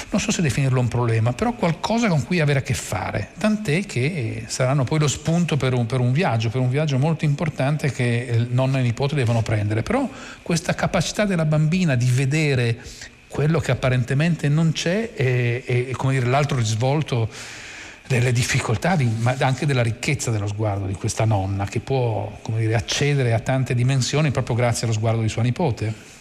non 0.09 0.19
so 0.19 0.31
se 0.31 0.41
definirlo 0.41 0.79
un 0.79 0.87
problema, 0.87 1.33
però 1.33 1.53
qualcosa 1.53 2.07
con 2.07 2.25
cui 2.25 2.39
avere 2.39 2.59
a 2.59 2.61
che 2.61 2.73
fare, 2.73 3.29
tant'è 3.37 3.85
che 3.85 4.43
saranno 4.47 4.83
poi 4.83 4.99
lo 4.99 5.07
spunto 5.07 5.55
per 5.55 5.73
un, 5.73 5.85
per 5.85 5.99
un 5.99 6.11
viaggio, 6.11 6.49
per 6.49 6.61
un 6.61 6.69
viaggio 6.69 6.97
molto 6.97 7.25
importante 7.25 7.91
che 7.91 8.47
nonna 8.49 8.79
e 8.79 8.81
nipote 8.81 9.15
devono 9.15 9.41
prendere. 9.41 9.83
Però 9.83 10.07
questa 10.41 10.73
capacità 10.73 11.25
della 11.25 11.45
bambina 11.45 11.95
di 11.95 12.09
vedere 12.09 12.77
quello 13.27 13.59
che 13.59 13.71
apparentemente 13.71 14.49
non 14.49 14.71
c'è 14.71 15.11
e, 15.15 15.63
e 15.65 15.91
come 15.95 16.13
dire, 16.13 16.25
l'altro 16.25 16.57
risvolto 16.57 17.29
delle 18.07 18.31
difficoltà, 18.31 18.95
di, 18.95 19.05
ma 19.05 19.35
anche 19.39 19.65
della 19.65 19.83
ricchezza 19.83 20.31
dello 20.31 20.47
sguardo 20.47 20.85
di 20.85 20.93
questa 20.93 21.25
nonna 21.25 21.65
che 21.65 21.79
può 21.79 22.39
dire, 22.55 22.75
accedere 22.75 23.33
a 23.33 23.39
tante 23.39 23.75
dimensioni 23.75 24.31
proprio 24.31 24.55
grazie 24.55 24.85
allo 24.85 24.95
sguardo 24.95 25.21
di 25.21 25.29
sua 25.29 25.43
nipote 25.43 26.15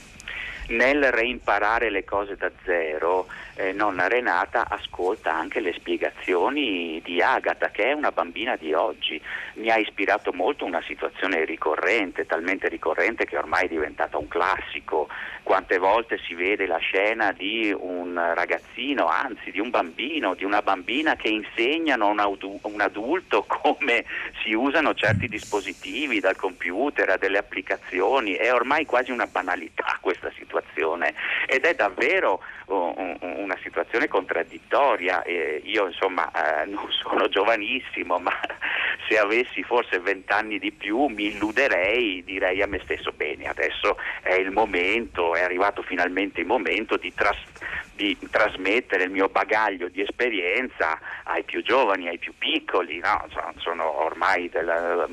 nel 0.69 1.13
reimparare 1.13 1.91
le 1.91 2.05
cose 2.05 2.37
da 2.37 2.51
zero, 2.65 3.27
eh, 3.55 3.73
nonna 3.73 4.09
Renata 4.09 4.67
ascolta 4.69 5.33
anche 5.33 5.61
le 5.61 5.73
spiegazioni 5.73 7.01
di 7.05 7.23
Agatha, 7.23 7.71
che 7.71 7.85
è 7.85 7.93
una 7.93 8.11
bambina 8.11 8.57
di 8.57 8.73
oggi. 8.73 9.21
Mi 9.55 9.71
ha 9.71 9.79
ispirato 9.79 10.33
molto 10.33 10.65
una 10.65 10.83
situazione 10.83 11.45
ricorrente, 11.45 12.27
talmente 12.27 12.69
ricorrente 12.69 13.25
che 13.25 13.37
ormai 13.37 13.67
è 13.67 13.69
diventata 13.69 14.19
un 14.19 14.29
classico. 14.29 15.09
Quante 15.43 15.79
volte 15.79 16.19
si 16.27 16.35
vede 16.35 16.67
la 16.67 16.79
scena 16.79 17.33
di 17.33 17.75
un 17.79 18.21
ragazzino, 18.35 19.07
anzi 19.07 19.53
di 19.53 19.61
un 19.61 19.71
bambino, 19.71 20.35
di 20.35 20.45
una 20.45 20.61
bambina 20.61 21.15
che 21.15 21.29
insegnano 21.29 22.09
a 22.09 22.27
un 22.63 22.81
adulto 22.81 23.45
come 23.47 24.05
si 24.43 24.53
usano 24.53 24.95
certi 24.95 25.29
dispositivi, 25.29 26.21
dal 26.21 26.37
computer 26.37 27.11
a 27.11 27.17
delle 27.17 27.39
applicazioni. 27.39 28.35
È 28.35 28.53
ormai 28.53 28.85
quasi 28.85 29.13
una 29.13 29.27
banalità 29.27 29.99
questa 30.01 30.31
situazione 30.31 30.56
situazione 30.67 31.15
ed 31.47 31.65
è 31.65 31.75
davvero 31.75 32.41
uh, 32.67 32.95
una 33.21 33.57
situazione 33.63 34.09
contraddittoria. 34.09 35.25
Io 35.27 35.87
insomma 35.87 36.31
eh, 36.31 36.67
non 36.71 36.87
sono 36.91 37.29
giovanissimo, 37.29 38.19
ma 38.19 38.33
se 39.09 39.19
avessi 39.19 39.63
forse 39.63 39.99
vent'anni 39.99 40.59
di 40.59 40.73
più 40.73 41.07
mi 41.07 41.27
illuderei, 41.27 42.25
direi 42.25 42.63
a 42.63 42.67
me 42.67 42.81
stesso 42.85 43.13
bene, 43.13 43.49
adesso 43.49 43.97
è 44.23 44.35
il 44.35 44.51
momento, 44.51 45.35
è 45.35 45.43
arrivato 45.43 45.83
finalmente 45.83 46.41
il 46.41 46.47
momento 46.47 46.97
di, 46.97 47.13
tras- 47.15 47.85
di 47.97 48.17
trasmettere 48.31 49.05
il 49.05 49.11
mio 49.11 49.29
bagaglio 49.29 49.89
di 49.89 50.03
esperienza 50.03 51.01
ai 51.25 51.43
più 51.43 51.63
giovani, 51.63 52.09
ai 52.09 52.19
più 52.19 52.33
piccoli, 52.37 52.99
no? 52.99 53.27
sono 53.57 54.05
ormai 54.05 54.49
della, 54.51 55.09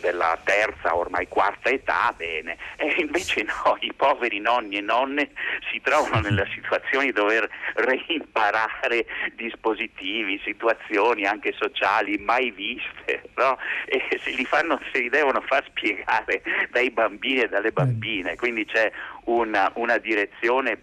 della, 0.00 0.38
terza, 0.42 0.96
ormai 0.96 1.28
quarta 1.28 1.68
età, 1.68 2.12
bene, 2.16 2.56
e 2.76 2.94
invece 2.98 3.42
no, 3.42 3.76
i 3.80 3.92
poveri 3.94 4.40
nonni 4.40 4.78
e 4.78 4.80
nonne 4.80 5.30
si 5.70 5.80
trovano 5.82 6.20
nella 6.20 6.46
situazione 6.52 7.06
di 7.06 7.12
dover 7.12 7.48
reimparare 7.74 9.06
dispositivi, 9.34 10.40
situazioni 10.42 11.26
anche 11.26 11.52
sociali 11.52 12.16
mai 12.18 12.50
viste, 12.50 13.22
no? 13.36 13.58
e 13.84 14.02
se 14.22 14.30
li, 14.30 14.44
fanno, 14.44 14.80
se 14.90 15.00
li 15.00 15.10
devono 15.10 15.42
far 15.42 15.64
spiegare 15.66 16.42
dai 16.70 16.90
bambini 16.90 17.42
e 17.42 17.48
dalle 17.48 17.72
bambine, 17.72 18.36
quindi 18.36 18.64
c'è 18.64 18.90
una, 19.24 19.70
una 19.74 19.98
direzione 19.98 20.78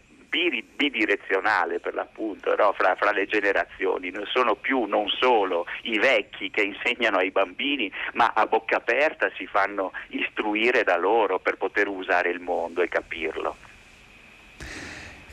bidirezionale 0.75 1.79
per 1.79 1.93
l'appunto 1.93 2.55
no? 2.55 2.73
fra, 2.73 2.95
fra, 2.95 3.11
le 3.11 3.27
generazioni, 3.27 4.09
non 4.09 4.25
sono 4.25 4.55
più 4.55 4.85
non 4.85 5.07
solo 5.09 5.65
i 5.83 5.99
vecchi 5.99 6.49
che 6.49 6.63
insegnano 6.63 7.17
ai 7.17 7.31
bambini, 7.31 7.91
ma 8.13 8.33
a 8.33 8.47
bocca 8.47 8.77
aperta 8.77 9.29
si 9.37 9.45
fanno 9.45 9.91
istruire 10.09 10.83
da 10.83 10.97
loro 10.97 11.39
per 11.39 11.57
poter 11.57 11.87
usare 11.87 12.29
il 12.29 12.39
mondo 12.39 12.81
e 12.81 12.89
capirlo. 12.89 13.55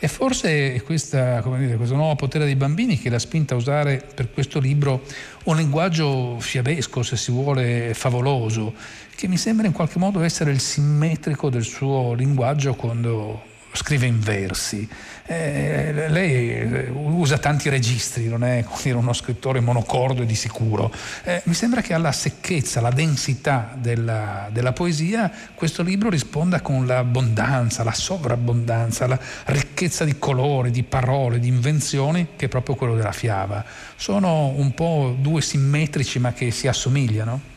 E 0.03 0.07
forse 0.07 0.81
questa, 0.83 1.41
dire, 1.57 1.75
questo 1.75 1.95
nuovo 1.95 2.15
potere 2.15 2.45
dei 2.45 2.55
bambini 2.55 2.97
che 2.97 3.09
l'ha 3.11 3.19
spinta 3.19 3.53
a 3.53 3.57
usare 3.57 4.03
per 4.15 4.31
questo 4.31 4.59
libro 4.59 5.03
un 5.43 5.55
linguaggio 5.57 6.39
fiabesco, 6.39 7.03
se 7.03 7.15
si 7.15 7.31
vuole, 7.31 7.93
favoloso, 7.93 8.73
che 9.15 9.27
mi 9.27 9.37
sembra 9.37 9.67
in 9.67 9.73
qualche 9.73 9.99
modo 9.99 10.21
essere 10.21 10.49
il 10.49 10.59
simmetrico 10.59 11.51
del 11.51 11.63
suo 11.63 12.13
linguaggio 12.13 12.73
quando 12.73 13.49
scrive 13.73 14.05
in 14.05 14.19
versi. 14.19 14.87
Eh, 15.25 16.09
lei 16.09 16.49
eh, 16.49 16.89
usa 16.89 17.37
tanti 17.37 17.69
registri, 17.69 18.27
non 18.27 18.43
è 18.43 18.65
dire, 18.81 18.97
uno 18.97 19.13
scrittore 19.13 19.59
monocordo 19.59 20.23
e 20.23 20.25
di 20.25 20.35
sicuro. 20.35 20.91
Eh, 21.23 21.41
mi 21.45 21.53
sembra 21.53 21.81
che 21.81 21.93
alla 21.93 22.11
secchezza, 22.11 22.79
alla 22.79 22.91
densità 22.91 23.73
della, 23.77 24.49
della, 24.51 24.73
poesia 24.73 25.31
questo 25.53 25.83
libro 25.83 26.09
risponda 26.09 26.61
con 26.61 26.85
l'abbondanza, 26.85 27.83
la 27.83 27.93
sovrabbondanza, 27.93 29.07
la 29.07 29.19
ricchezza 29.45 30.03
di 30.03 30.17
colori, 30.17 30.71
di 30.71 30.83
parole, 30.83 31.39
di 31.39 31.47
invenzioni 31.47 32.29
che 32.35 32.45
è 32.45 32.49
proprio 32.49 32.75
quello 32.75 32.95
della 32.95 33.11
fiaba. 33.11 33.63
Sono 33.95 34.47
un 34.47 34.73
po' 34.73 35.15
due 35.17 35.41
simmetrici 35.41 36.19
ma 36.19 36.33
che 36.33 36.51
si 36.51 36.67
assomigliano. 36.67 37.50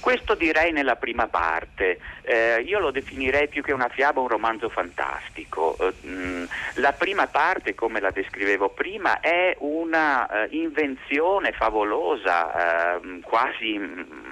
Questo 0.00 0.34
direi 0.34 0.72
nella 0.72 0.96
prima 0.96 1.28
parte, 1.28 1.98
eh, 2.22 2.62
io 2.62 2.78
lo 2.78 2.90
definirei 2.90 3.48
più 3.48 3.62
che 3.62 3.72
una 3.72 3.88
fiaba 3.88 4.20
un 4.20 4.28
romanzo 4.28 4.70
fantastico. 4.70 5.76
Eh, 5.78 6.48
la 6.74 6.92
prima 6.92 7.26
parte, 7.26 7.74
come 7.74 8.00
la 8.00 8.10
descrivevo 8.10 8.70
prima, 8.70 9.20
è 9.20 9.54
una 9.58 10.26
uh, 10.28 10.54
invenzione 10.54 11.52
favolosa, 11.52 12.98
uh, 13.02 13.20
quasi, 13.20 13.78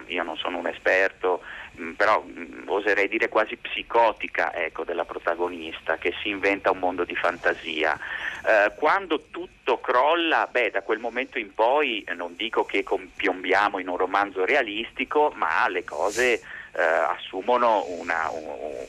io 0.07 0.23
non 0.23 0.37
sono 0.37 0.57
un 0.57 0.67
esperto, 0.69 1.43
Mm, 1.43 1.58
però 1.97 2.23
mh, 2.23 2.41
mm, 2.41 2.69
oserei 2.69 3.09
dire 3.09 3.29
quasi 3.29 3.57
psicotica 3.57 4.55
ecco, 4.55 4.85
della 4.85 5.05
protagonista 5.05 5.97
che 5.97 6.15
si 6.23 6.29
inventa 6.29 6.71
un 6.71 6.79
mondo 6.79 7.05
di 7.05 7.15
fantasia. 7.15 7.99
Eh, 8.47 8.73
quando 8.77 9.27
tutto 9.31 9.81
crolla, 9.81 10.49
beh, 10.51 10.71
da 10.71 10.83
quel 10.83 10.99
momento 10.99 11.39
in 11.39 11.55
poi 11.55 12.03
eh, 12.03 12.15
non 12.15 12.35
dico 12.37 12.65
che 12.65 12.85
piombiamo 13.17 13.79
in 13.79 13.89
un 13.89 13.97
romanzo 13.97 14.45
realistico, 14.45 15.33
ma 15.35 15.69
le 15.69 15.85
cose 15.85 16.41
eh, 16.73 16.83
assumono 16.83 17.85
una, 17.89 18.29
un, 18.31 18.47
un, 18.47 18.87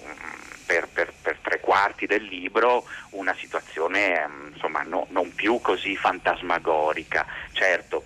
per, 0.65 0.87
per, 0.91 1.13
per, 1.21 1.37
tre 1.41 1.59
quarti 1.59 2.05
del 2.05 2.23
libro 2.23 2.85
una 3.11 3.33
situazione 3.35 4.27
mm, 4.27 4.47
insomma, 4.53 4.83
no, 4.83 5.07
non 5.09 5.33
più 5.33 5.59
così 5.61 5.95
fantasmagorica. 5.95 7.25
Certo, 7.51 8.03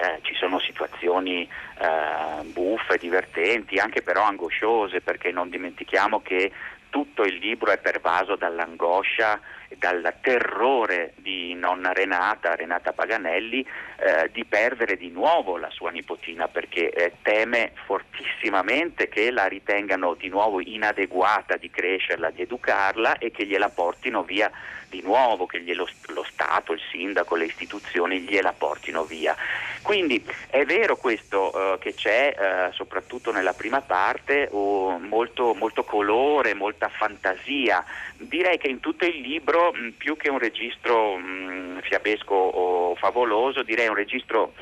eh, 0.00 0.20
ci 0.22 0.34
sono 0.34 0.58
situazioni 0.58 1.42
eh, 1.42 2.44
buffe, 2.44 2.96
divertenti, 2.96 3.78
anche 3.78 4.00
però 4.02 4.24
angosciose, 4.24 5.02
perché 5.02 5.30
non 5.30 5.50
dimentichiamo 5.50 6.22
che 6.22 6.50
tutto 6.88 7.22
il 7.22 7.34
libro 7.36 7.70
è 7.70 7.78
pervaso 7.78 8.34
dall'angoscia 8.34 9.38
dal 9.78 10.14
terrore 10.20 11.12
di 11.16 11.54
nonna 11.54 11.92
Renata, 11.92 12.54
Renata 12.54 12.92
Paganelli, 12.92 13.64
eh, 13.96 14.30
di 14.32 14.44
perdere 14.44 14.96
di 14.96 15.10
nuovo 15.10 15.56
la 15.56 15.70
sua 15.70 15.90
nipotina 15.90 16.48
perché 16.48 16.90
eh, 16.90 17.12
teme 17.22 17.72
fortissimamente 17.84 19.08
che 19.08 19.30
la 19.30 19.46
ritengano 19.46 20.14
di 20.14 20.28
nuovo 20.28 20.60
inadeguata 20.60 21.56
di 21.56 21.70
crescerla, 21.70 22.30
di 22.30 22.42
educarla 22.42 23.18
e 23.18 23.30
che 23.30 23.46
gliela 23.46 23.68
portino 23.68 24.22
via 24.22 24.50
di 24.90 25.00
nuovo, 25.02 25.46
che 25.46 25.62
glielo, 25.62 25.88
lo 26.08 26.24
Stato, 26.24 26.72
il 26.72 26.80
sindaco, 26.90 27.36
le 27.36 27.44
istituzioni 27.46 28.20
gliela 28.20 28.52
portino 28.52 29.04
via. 29.04 29.34
Quindi 29.82 30.22
è 30.50 30.64
vero 30.64 30.96
questo 30.96 31.50
uh, 31.54 31.78
che 31.78 31.94
c'è 31.94 32.34
uh, 32.36 32.72
soprattutto 32.74 33.32
nella 33.32 33.54
prima 33.54 33.80
parte 33.80 34.48
uh, 34.50 35.00
molto, 35.08 35.54
molto, 35.54 35.84
colore, 35.84 36.54
molta 36.54 36.88
fantasia. 36.88 37.82
Direi 38.16 38.58
che 38.58 38.68
in 38.68 38.80
tutto 38.80 39.06
il 39.06 39.20
libro 39.20 39.59
mh, 39.68 39.90
più 39.98 40.16
che 40.16 40.30
un 40.30 40.38
registro 40.38 41.16
mh, 41.16 41.82
fiabesco 41.82 42.34
o 42.34 42.94
favoloso, 42.96 43.62
direi 43.62 43.88
un 43.88 43.94
registro 43.94 44.54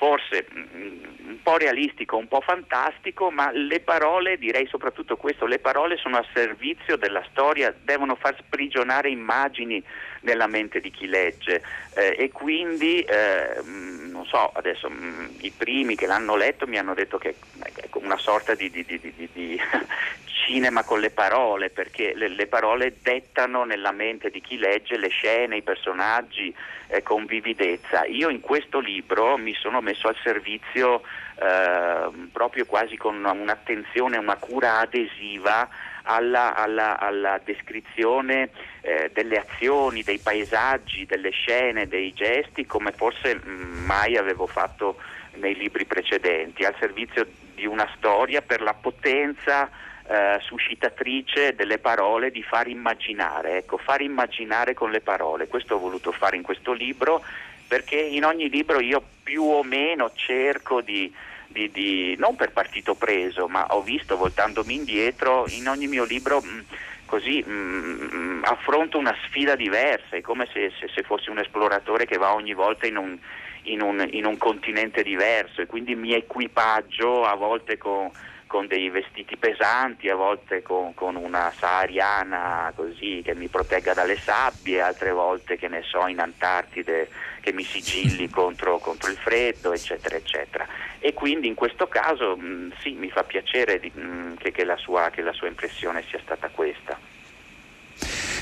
forse 0.00 0.46
un 0.50 1.42
po' 1.42 1.58
realistico, 1.58 2.16
un 2.16 2.26
po' 2.26 2.40
fantastico, 2.40 3.30
ma 3.30 3.50
le 3.52 3.80
parole, 3.80 4.38
direi 4.38 4.66
soprattutto 4.66 5.16
questo, 5.16 5.44
le 5.44 5.58
parole 5.58 5.98
sono 5.98 6.16
a 6.16 6.24
servizio 6.32 6.96
della 6.96 7.22
storia, 7.30 7.74
devono 7.82 8.14
far 8.14 8.34
sprigionare 8.38 9.10
immagini 9.10 9.82
nella 10.22 10.46
mente 10.46 10.80
di 10.80 10.90
chi 10.90 11.06
legge. 11.06 11.62
Eh, 11.94 12.16
e 12.18 12.30
quindi 12.30 13.00
eh, 13.00 13.60
non 13.62 14.24
so, 14.24 14.50
adesso 14.54 14.88
mh, 14.88 15.36
i 15.40 15.52
primi 15.54 15.96
che 15.96 16.06
l'hanno 16.06 16.34
letto 16.34 16.66
mi 16.66 16.78
hanno 16.78 16.94
detto 16.94 17.18
che 17.18 17.36
è 17.58 17.88
una 17.92 18.16
sorta 18.16 18.54
di, 18.54 18.70
di, 18.70 18.84
di, 18.86 19.28
di 19.32 19.60
cinema 20.50 20.82
con 20.82 20.98
le 20.98 21.10
parole, 21.10 21.70
perché 21.70 22.12
le, 22.16 22.26
le, 22.26 22.48
parole 22.48 22.96
dettano 23.00 23.62
nella 23.62 23.92
mente 23.92 24.30
di 24.30 24.40
chi 24.40 24.58
legge 24.58 24.96
le 24.96 25.08
scene, 25.08 25.58
i 25.58 25.62
personaggi 25.62 26.52
eh, 26.88 27.04
con 27.04 27.24
vividezza. 27.24 28.04
Io 28.06 28.28
in 28.28 28.40
questo 28.40 28.80
libro 28.80 29.36
mi 29.36 29.54
sono 29.54 29.80
messo 29.80 30.08
al 30.08 30.16
servizio 30.24 31.02
eh, 31.40 32.10
proprio 32.32 32.66
quasi 32.66 32.96
con 32.96 33.24
un'attenzione, 33.24 34.16
una 34.16 34.36
cura 34.36 34.80
adesiva 34.80 35.68
alla, 36.02 36.56
alla, 36.56 36.98
alla 36.98 37.40
descrizione 37.44 38.50
eh, 38.80 39.08
delle 39.14 39.38
azioni, 39.38 40.02
dei 40.02 40.18
paesaggi, 40.18 41.06
delle 41.06 41.30
scene, 41.30 41.86
dei 41.86 42.12
gesti, 42.12 42.66
come 42.66 42.90
forse 42.90 43.40
mai 43.44 44.16
avevo 44.16 44.48
fatto 44.48 44.96
nei 45.34 45.54
libri 45.54 45.84
precedenti, 45.84 46.64
al 46.64 46.74
servizio 46.80 47.24
di 47.54 47.66
una 47.66 47.88
storia 47.96 48.42
per 48.42 48.62
la 48.62 48.74
potenza 48.74 49.70
eh, 50.10 50.40
suscitatrice 50.42 51.54
delle 51.54 51.78
parole 51.78 52.32
di 52.32 52.42
far 52.42 52.66
immaginare, 52.66 53.58
ecco, 53.58 53.76
far 53.78 54.00
immaginare 54.00 54.74
con 54.74 54.90
le 54.90 55.00
parole. 55.00 55.46
Questo 55.46 55.76
ho 55.76 55.78
voluto 55.78 56.10
fare 56.10 56.34
in 56.34 56.42
questo 56.42 56.72
libro 56.72 57.22
perché 57.68 57.94
in 57.94 58.24
ogni 58.24 58.50
libro 58.50 58.80
io 58.80 59.00
più 59.22 59.44
o 59.44 59.62
meno 59.62 60.10
cerco 60.12 60.80
di, 60.80 61.14
di, 61.46 61.70
di 61.70 62.16
non 62.18 62.34
per 62.34 62.50
partito 62.50 62.96
preso, 62.96 63.46
ma 63.46 63.66
ho 63.68 63.82
visto 63.82 64.16
voltandomi 64.16 64.74
indietro 64.74 65.46
in 65.50 65.68
ogni 65.68 65.86
mio 65.86 66.02
libro 66.02 66.40
mh, 66.40 66.64
così 67.06 67.40
mh, 67.40 68.40
affronto 68.42 68.98
una 68.98 69.14
sfida 69.26 69.54
diversa, 69.54 70.16
è 70.16 70.20
come 70.22 70.48
se, 70.52 70.72
se, 70.80 70.88
se, 70.92 71.02
fossi 71.04 71.30
un 71.30 71.38
esploratore 71.38 72.04
che 72.06 72.18
va 72.18 72.34
ogni 72.34 72.54
volta 72.54 72.88
in 72.88 72.96
un, 72.96 73.16
in 73.62 73.80
un, 73.80 74.04
in 74.10 74.24
un 74.24 74.36
continente 74.36 75.04
diverso 75.04 75.60
e 75.60 75.66
quindi 75.66 75.94
mi 75.94 76.14
equipaggio 76.14 77.24
a 77.24 77.36
volte 77.36 77.78
con 77.78 78.10
con 78.50 78.66
dei 78.66 78.90
vestiti 78.90 79.36
pesanti, 79.36 80.08
a 80.08 80.16
volte 80.16 80.60
con, 80.60 80.92
con, 80.92 81.14
una 81.14 81.52
sahariana 81.56 82.72
così 82.74 83.22
che 83.24 83.32
mi 83.36 83.46
protegga 83.46 83.94
dalle 83.94 84.16
sabbie, 84.16 84.80
altre 84.80 85.12
volte 85.12 85.56
che 85.56 85.68
ne 85.68 85.82
so 85.84 86.04
in 86.08 86.18
Antartide 86.18 87.08
che 87.38 87.52
mi 87.52 87.62
sigilli 87.62 88.26
contro, 88.34 88.78
contro 88.78 89.08
il 89.08 89.16
freddo, 89.18 89.72
eccetera, 89.72 90.16
eccetera. 90.16 90.66
E 90.98 91.14
quindi 91.14 91.46
in 91.46 91.54
questo 91.54 91.86
caso 91.86 92.36
mh, 92.36 92.72
sì, 92.80 92.94
mi 92.94 93.08
fa 93.08 93.22
piacere 93.22 93.78
di, 93.78 93.88
mh, 93.88 94.34
che, 94.38 94.50
che, 94.50 94.64
la 94.64 94.76
sua, 94.76 95.10
che 95.10 95.22
la 95.22 95.32
sua 95.32 95.46
impressione 95.46 96.02
sia 96.08 96.18
stata 96.20 96.48
questa. 96.48 96.98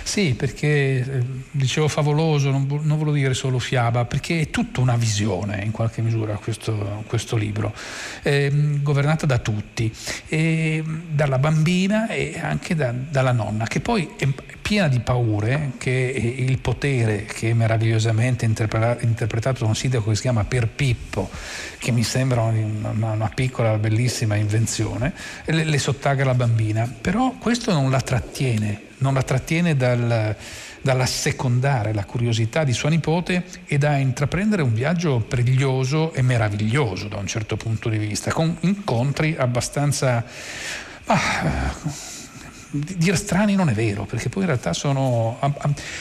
Sì, 0.09 0.33
perché 0.33 0.67
eh, 0.67 1.23
dicevo 1.51 1.87
favoloso, 1.87 2.51
non, 2.51 2.67
non 2.67 2.97
volevo 2.97 3.13
dire 3.13 3.35
solo 3.35 3.59
fiaba, 3.59 4.07
perché 4.07 4.41
è 4.41 4.49
tutta 4.49 4.81
una 4.81 4.97
visione 4.97 5.63
in 5.63 5.71
qualche 5.71 6.01
misura 6.01 6.37
questo, 6.37 7.05
questo 7.07 7.37
libro, 7.37 7.75
eh, 8.23 8.51
governata 8.81 9.27
da 9.27 9.37
tutti, 9.37 9.95
eh, 10.29 10.83
dalla 11.11 11.39
bambina 11.39 12.09
e 12.09 12.41
anche 12.43 12.75
da, 12.75 12.91
dalla 12.91 13.33
nonna, 13.33 13.67
che 13.67 13.81
poi 13.81 14.09
è 14.17 14.27
piena 14.63 14.89
di 14.89 15.01
paure, 15.01 15.73
che 15.77 15.91
il 16.39 16.59
potere 16.59 17.27
che 17.27 17.51
è 17.51 17.53
meravigliosamente 17.53 18.47
interpretato 18.47 19.61
da 19.61 19.67
un 19.67 19.77
sindaco 19.77 20.09
che 20.09 20.17
si 20.17 20.23
chiama 20.23 20.45
Per 20.45 20.69
Pippo, 20.69 21.29
che 21.77 21.91
mi 21.91 22.03
sembra 22.03 22.41
una, 22.45 23.13
una 23.13 23.31
piccola 23.35 23.77
bellissima 23.77 24.37
invenzione, 24.37 25.13
le, 25.45 25.65
le 25.65 25.79
sottaga 25.79 26.25
la 26.25 26.35
bambina, 26.35 26.91
però 26.99 27.35
questo 27.39 27.75
non 27.75 27.91
la 27.91 28.01
trattiene 28.01 28.87
non 28.99 29.15
la 29.15 29.23
trattiene 29.23 29.77
dal, 29.77 30.37
dall'assecondare 30.81 31.93
la 31.93 32.05
curiosità 32.05 32.65
di 32.65 32.73
sua 32.73 32.89
nipote 32.89 33.45
e 33.67 33.79
da 33.79 33.97
intraprendere 33.97 34.63
un 34.63 34.75
viaggio 34.75 35.21
preglioso 35.21 36.13
e 36.13 36.23
meraviglioso 36.23 37.09
da 37.09 37.17
un 37.17 37.27
certo 37.27 37.57
punto 37.57 37.89
di 37.89 37.99
vista, 37.99 38.33
con 38.33 38.57
incontri 38.61 39.37
abbastanza... 39.39 40.25
Ah, 41.07 41.75
dire 42.71 43.17
strani 43.17 43.55
non 43.55 43.71
è 43.71 43.73
vero, 43.73 44.05
perché 44.05 44.29
poi 44.29 44.43
in 44.43 44.49
realtà 44.49 44.75
sono, 44.75 45.39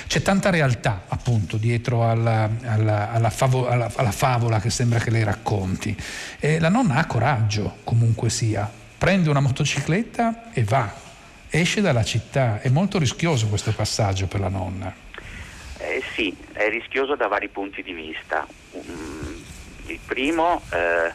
c'è 0.08 0.22
tanta 0.22 0.50
realtà 0.50 1.04
appunto 1.08 1.56
dietro 1.58 2.10
alla, 2.10 2.50
alla, 2.64 3.12
alla, 3.12 3.30
favo, 3.30 3.70
alla, 3.70 4.12
favola 4.12 4.60
che 4.60 4.70
sembra 4.70 5.00
che 5.00 5.10
lei 5.10 5.24
racconti. 5.24 5.96
E 6.40 6.60
la 6.60 6.70
nonna 6.70 6.96
ha 6.96 7.06
coraggio, 7.06 7.78
comunque 7.84 8.30
sia, 8.30 8.70
prende 8.98 9.30
una 9.30 9.40
motocicletta 9.40 10.52
e 10.52 10.64
va, 10.66 10.94
esce 11.50 11.82
dalla 11.82 12.04
città. 12.04 12.62
È 12.62 12.70
molto 12.70 13.00
rischioso 13.00 13.48
questo 13.48 13.72
passaggio 13.72 14.28
per 14.28 14.40
la 14.40 14.50
nonna. 14.50 14.94
sì, 16.14 16.36
è 16.54 16.70
rischioso 16.70 17.16
da 17.16 17.28
vari 17.28 17.50
punti 17.50 17.84
di 17.84 17.94
vista. 17.94 18.48
Mm, 18.76 19.36
il 19.88 20.00
primo 20.06 20.62
eh, 20.72 21.12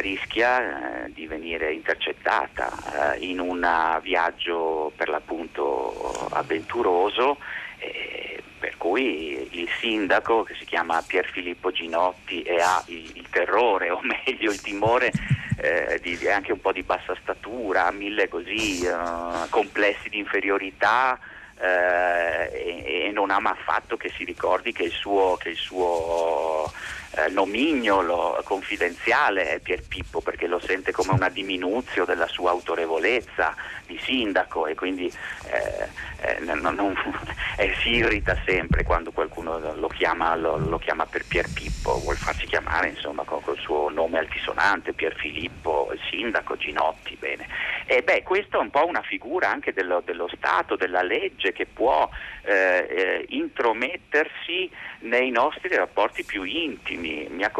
rischia 0.00 1.04
eh, 1.04 1.12
di 1.12 1.26
venire 1.26 1.72
intercettata 1.72 3.14
eh, 3.14 3.18
in 3.26 3.40
un 3.40 3.66
viaggio 4.02 4.92
per 4.96 5.08
l'appunto 5.08 6.28
avventuroso 6.30 7.38
eh, 7.78 8.42
per 8.58 8.76
cui 8.78 9.46
il 9.50 9.68
sindaco 9.78 10.42
che 10.42 10.54
si 10.58 10.64
chiama 10.64 11.02
Pier 11.06 11.26
Filippo 11.26 11.70
Ginotti 11.70 12.42
e 12.42 12.60
ha 12.60 12.82
il, 12.86 13.10
il 13.14 13.26
terrore 13.30 13.90
o 13.90 14.00
meglio 14.24 14.50
il 14.50 14.60
timore 14.60 15.12
eh, 15.56 16.00
di, 16.02 16.28
anche 16.28 16.52
un 16.52 16.60
po' 16.60 16.72
di 16.72 16.82
bassa 16.82 17.16
statura, 17.20 17.90
mille 17.90 18.28
così 18.28 18.84
eh, 18.84 19.48
complessi 19.50 20.08
di 20.08 20.18
inferiorità 20.18 21.18
eh, 21.58 22.50
e, 22.52 23.06
e, 23.06 23.10
non 23.12 23.30
ama 23.30 23.50
affatto 23.50 23.96
che 23.96 24.10
si 24.10 24.24
ricordi 24.24 24.72
che 24.72 24.84
il 24.84 24.90
suo, 24.92 25.36
che 25.36 25.50
il 25.50 25.56
suo 25.56 26.70
eh, 27.16 27.28
nomignolo 27.30 28.40
confidenziale 28.44 29.54
è 29.54 29.58
Pier 29.60 29.82
Pippo 29.86 30.20
perché 30.20 30.46
lo 30.46 30.58
sente 30.58 30.92
come 30.92 31.12
una 31.12 31.28
diminuzio 31.28 32.04
della 32.04 32.26
sua 32.26 32.50
autorevolezza 32.50 33.54
di 33.86 33.98
sindaco 34.02 34.66
e 34.66 34.74
quindi 34.74 35.06
eh, 35.06 35.88
eh, 36.20 36.40
non, 36.40 36.74
non, 36.74 36.94
eh, 37.56 37.74
si 37.82 37.90
irrita 37.90 38.36
sempre 38.44 38.82
quando 38.82 39.12
qualcuno 39.12 39.58
lo 39.74 39.88
chiama, 39.88 40.34
lo, 40.34 40.56
lo 40.56 40.78
chiama 40.78 41.06
per 41.06 41.24
Pier 41.26 41.48
Pippo, 41.52 41.98
vuol 42.00 42.16
farsi 42.16 42.46
chiamare 42.46 42.88
insomma 42.88 43.22
con, 43.24 43.42
il 43.46 43.60
suo 43.60 43.90
nome 43.90 44.18
altisonante, 44.18 44.92
Pier 44.92 45.14
Filippo, 45.14 45.90
il 45.92 46.00
sindaco 46.10 46.56
Ginotti, 46.56 47.16
bene. 47.18 47.46
E 47.86 48.02
beh, 48.02 48.22
questa 48.22 48.56
è 48.56 48.60
un 48.60 48.70
po' 48.70 48.86
una 48.86 49.02
figura 49.02 49.50
anche 49.50 49.72
dello, 49.72 50.02
dello 50.04 50.28
Stato, 50.34 50.76
della 50.76 51.02
legge 51.02 51.52
che 51.52 51.66
può 51.66 52.08
eh, 52.42 53.26
intromettersi 53.28 54.70
nei 55.00 55.30
nostri 55.30 55.74
rapporti 55.76 56.24
più 56.24 56.44
intimi. 56.44 57.03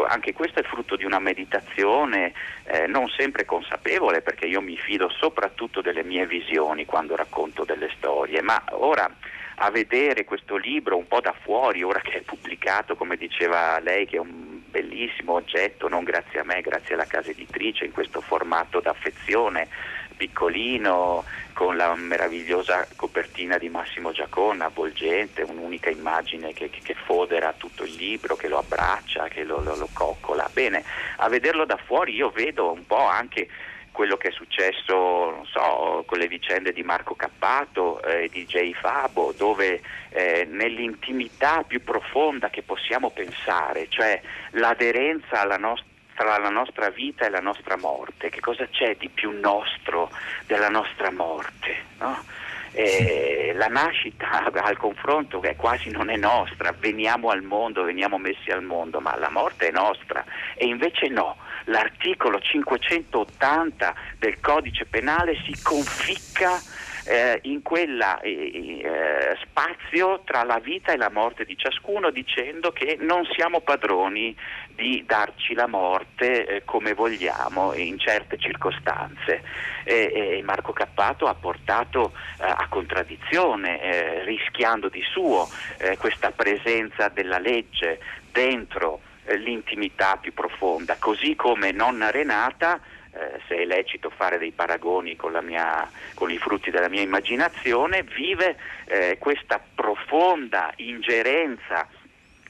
Anche 0.09 0.33
questo 0.33 0.61
è 0.61 0.63
frutto 0.63 0.97
di 0.97 1.05
una 1.05 1.19
meditazione 1.19 2.33
eh, 2.65 2.87
non 2.87 3.09
sempre 3.09 3.45
consapevole 3.45 4.23
perché 4.23 4.47
io 4.47 4.61
mi 4.61 4.77
fido 4.77 5.09
soprattutto 5.11 5.81
delle 5.81 6.03
mie 6.03 6.27
visioni 6.27 6.85
quando 6.85 7.17
racconto 7.17 7.65
delle 7.65 7.91
storie, 7.97 8.41
ma 8.43 8.63
ora 8.71 9.11
a 9.57 9.71
vedere 9.71 10.25
questo 10.25 10.57
libro 10.57 10.97
un 10.97 11.07
po' 11.07 11.21
da 11.21 11.35
fuori, 11.43 11.83
ora 11.83 12.01
che 12.01 12.19
è 12.19 12.23
pubblicato, 12.23 12.97
come 12.97 13.17
diceva 13.17 13.79
lei, 13.81 14.07
che 14.07 14.17
è 14.17 14.21
un 14.21 14.63
bellissimo 14.69 15.35
oggetto, 15.35 15.89
non 15.89 16.03
grazie 16.03 16.41
a 16.41 16.45
me, 16.45 16.61
grazie 16.61 16.95
alla 16.95 17.07
casa 17.07 17.31
editrice, 17.31 17.85
in 17.85 17.93
questo 17.93 18.21
formato 18.21 18.81
d'affezione 18.81 19.69
piccolino, 20.17 21.25
con 21.53 21.77
la 21.77 21.95
meravigliosa 21.95 22.87
copertina 22.97 23.59
di 23.59 23.69
Massimo 23.69 24.13
Giaconna, 24.13 24.67
avvolgente, 24.67 25.43
un'unica 25.43 25.91
immagine 25.91 26.53
che, 26.53 26.69
che, 26.71 26.95
fodera 26.95 27.55
tutto 27.57 27.85
il 27.85 27.95
libro, 27.95 28.37
che 28.37 28.49
lo 28.49 28.59
abbraccia, 28.59 29.29
che 29.29 29.45
lo, 29.45 29.61
lo, 29.61 29.77
lo 29.77 29.89
coccola. 29.93 30.49
Bene, 30.53 30.83
a 31.17 31.29
vederlo 31.29 31.65
da 31.65 31.77
fuori 31.77 32.15
io 32.15 32.31
vedo 32.31 32.73
un 32.73 32.87
po' 32.87 33.07
anche 33.07 33.49
quello 33.95 34.17
che 34.17 34.29
è 34.29 34.33
successo 34.33 35.47
so, 35.47 36.03
con 36.05 36.19
le 36.19 36.27
vicende 36.27 36.73
di 36.73 36.83
Marco 36.83 37.15
Cappato 37.15 38.03
e 38.03 38.25
eh, 38.25 38.29
di 38.29 38.45
Jay 38.45 38.75
Fabo, 38.75 39.33
dove 39.37 39.81
eh, 40.09 40.45
nell'intimità 40.51 41.63
più 41.63 41.83
profonda 41.85 42.51
che 42.51 42.63
possiamo 42.63 43.11
pensare, 43.11 43.87
cioè 43.89 44.21
l'aderenza 44.51 45.41
alla 45.41 45.59
nostra 45.59 45.94
tra 46.15 46.39
la 46.39 46.51
nostra 46.51 46.91
vita 46.91 47.27
e 47.27 47.31
la 47.31 47.41
nostra 47.41 47.77
morte, 47.77 48.31
che 48.31 48.41
cosa 48.41 48.67
c'è 48.69 48.97
di 48.97 49.09
più 49.09 49.31
nostro 49.39 50.11
della 50.47 50.69
nostra 50.69 51.11
morte? 51.11 51.77
No? 51.99 52.23
Eh, 52.73 53.53
la 53.55 53.69
nascita 53.69 54.51
al 54.53 54.77
confronto 54.77 55.39
che 55.41 55.55
quasi 55.57 55.91
non 55.91 56.11
è 56.11 56.17
nostra, 56.17 56.75
veniamo 56.77 57.31
al 57.31 57.43
mondo, 57.43 57.85
veniamo 57.85 58.19
messi 58.19 58.51
al 58.51 58.63
mondo, 58.63 59.01
ma 59.01 59.17
la 59.17 59.31
morte 59.31 59.69
è 59.69 59.71
nostra 59.71 60.25
e 60.55 60.67
invece 60.67 61.09
no, 61.09 61.37
l'articolo 61.65 62.41
580 62.41 63.95
del 64.19 64.41
codice 64.41 64.87
penale 64.87 65.37
si 65.45 65.61
conficca 65.63 66.61
eh, 67.07 67.39
in 67.43 67.63
quella 67.63 68.21
eh, 68.21 68.81
eh, 68.83 69.37
spazio 69.43 70.23
tra 70.25 70.43
la 70.43 70.59
vita 70.59 70.93
e 70.93 70.97
la 70.97 71.11
morte 71.11 71.45
di 71.45 71.57
ciascuno 71.57 72.11
dicendo 72.11 72.73
che 72.73 72.97
non 73.01 73.27
siamo 73.35 73.61
padroni 73.61 74.35
di 74.75 75.05
darci 75.07 75.55
la 75.55 75.67
morte 75.67 76.47
eh, 76.47 76.65
come 76.65 76.95
vogliamo 76.95 77.75
in 77.75 77.99
certe 77.99 78.39
circostanze. 78.39 79.43
E, 79.87 80.41
Marco 80.45 80.73
Cappato 80.73 81.27
ha 81.27 81.35
portato 81.35 82.13
eh, 82.41 82.45
a 82.45 82.67
contraddizione, 82.71 83.83
eh, 83.83 84.25
rischiando 84.25 84.89
di 84.89 85.03
suo 85.03 85.47
questa 85.99 86.31
presenza 86.31 87.09
della 87.09 87.39
legge 87.39 88.01
dentro 88.33 89.01
l'intimità 89.37 90.17
più 90.17 90.33
profonda, 90.33 90.97
così 90.99 91.35
come 91.35 91.73
nonna 91.73 92.11
Renata 92.11 92.81
eh, 93.15 93.41
se 93.47 93.57
è 93.57 93.65
lecito 93.65 94.11
fare 94.11 94.39
dei 94.39 94.51
paragoni 94.51 95.17
con, 95.17 95.39
mia, 95.43 95.89
con, 96.15 96.31
i 96.31 96.39
frutti 96.39 96.71
della 96.71 96.89
mia 96.89 97.03
immaginazione, 97.03 98.03
vive 98.03 98.57
eh, 98.87 99.19
questa 99.19 99.63
profonda 99.75 100.73
ingerenza 100.77 101.89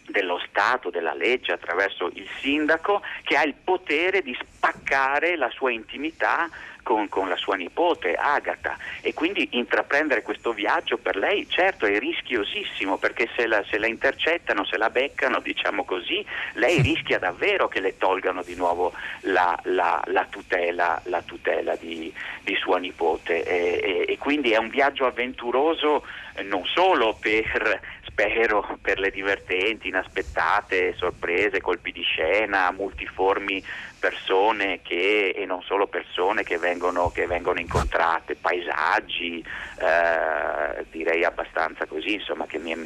dello 0.07 0.39
Stato, 0.49 0.91
della 0.91 1.15
legge 1.15 1.53
attraverso 1.53 2.11
il 2.15 2.29
sindaco 2.41 3.03
che 3.23 3.37
ha 3.37 3.43
il 3.43 3.55
potere 3.63 4.23
di 4.23 4.37
spaccare 4.39 5.37
la 5.37 5.51
sua 5.51 5.71
intimità 5.71 6.49
con, 6.85 7.09
con, 7.09 7.29
la 7.29 7.37
sua 7.37 7.57
nipote 7.57 8.15
Agata. 8.15 8.77
E 9.01 9.13
quindi 9.13 9.49
intraprendere 9.53 10.23
questo 10.23 10.53
viaggio 10.53 10.99
per 10.99 11.17
lei 11.17 11.49
certo 11.49 11.87
è 11.87 11.99
rischiosissimo 11.99 12.99
perché 12.99 13.29
se 13.35 13.49
la, 13.49 13.65
se 13.69 13.79
la 13.79 13.89
intercettano, 13.89 14.65
se 14.65 14.77
la 14.77 14.91
beccano 14.91 15.41
diciamo 15.41 15.85
così, 15.85 16.25
lei 16.53 16.81
rischia 16.81 17.19
davvero 17.19 17.67
che 17.67 17.81
le 17.81 17.99
tolgano 17.99 18.45
di 18.45 18.55
nuovo 18.55 18.93
la, 19.23 19.59
la, 19.65 20.01
la 20.07 20.27
tutela, 20.31 21.03
tutela 21.25 21.75
di, 21.75 22.13
di, 22.43 22.55
sua 22.55 22.79
nipote. 22.79 23.43
E, 23.43 24.05
e, 24.07 24.13
e 24.13 24.19
quindi 24.19 24.53
è 24.53 24.59
un 24.59 24.69
viaggio 24.69 25.07
avventuroso 25.07 26.05
eh, 26.37 26.43
non 26.43 26.65
solo 26.67 27.17
per 27.19 27.81
spero 28.15 28.79
per 28.81 29.01
le 29.01 29.11
divertenti, 29.11 29.89
inaspettate 29.89 30.95
sorprese, 30.97 31.61
colpi 31.61 31.91
di 31.91 32.03
scena, 32.03 32.71
multiformi 32.71 33.63
persone 34.05 34.81
che, 34.83 35.33
e 35.35 35.47
non 35.47 35.63
solo 35.63 35.87
persone 35.87 36.43
che 36.43 36.59
vengono, 36.59 37.11
che 37.11 37.27
vengono 37.27 37.59
incontrate, 37.59 38.35
paesaggi, 38.35 39.43
eh, 39.79 40.85
direi 40.91 41.25
abbastanza 41.25 41.87
così, 41.87 42.13
insomma, 42.13 42.45
che 42.45 42.59
mi 42.59 42.73
è, 42.73 42.77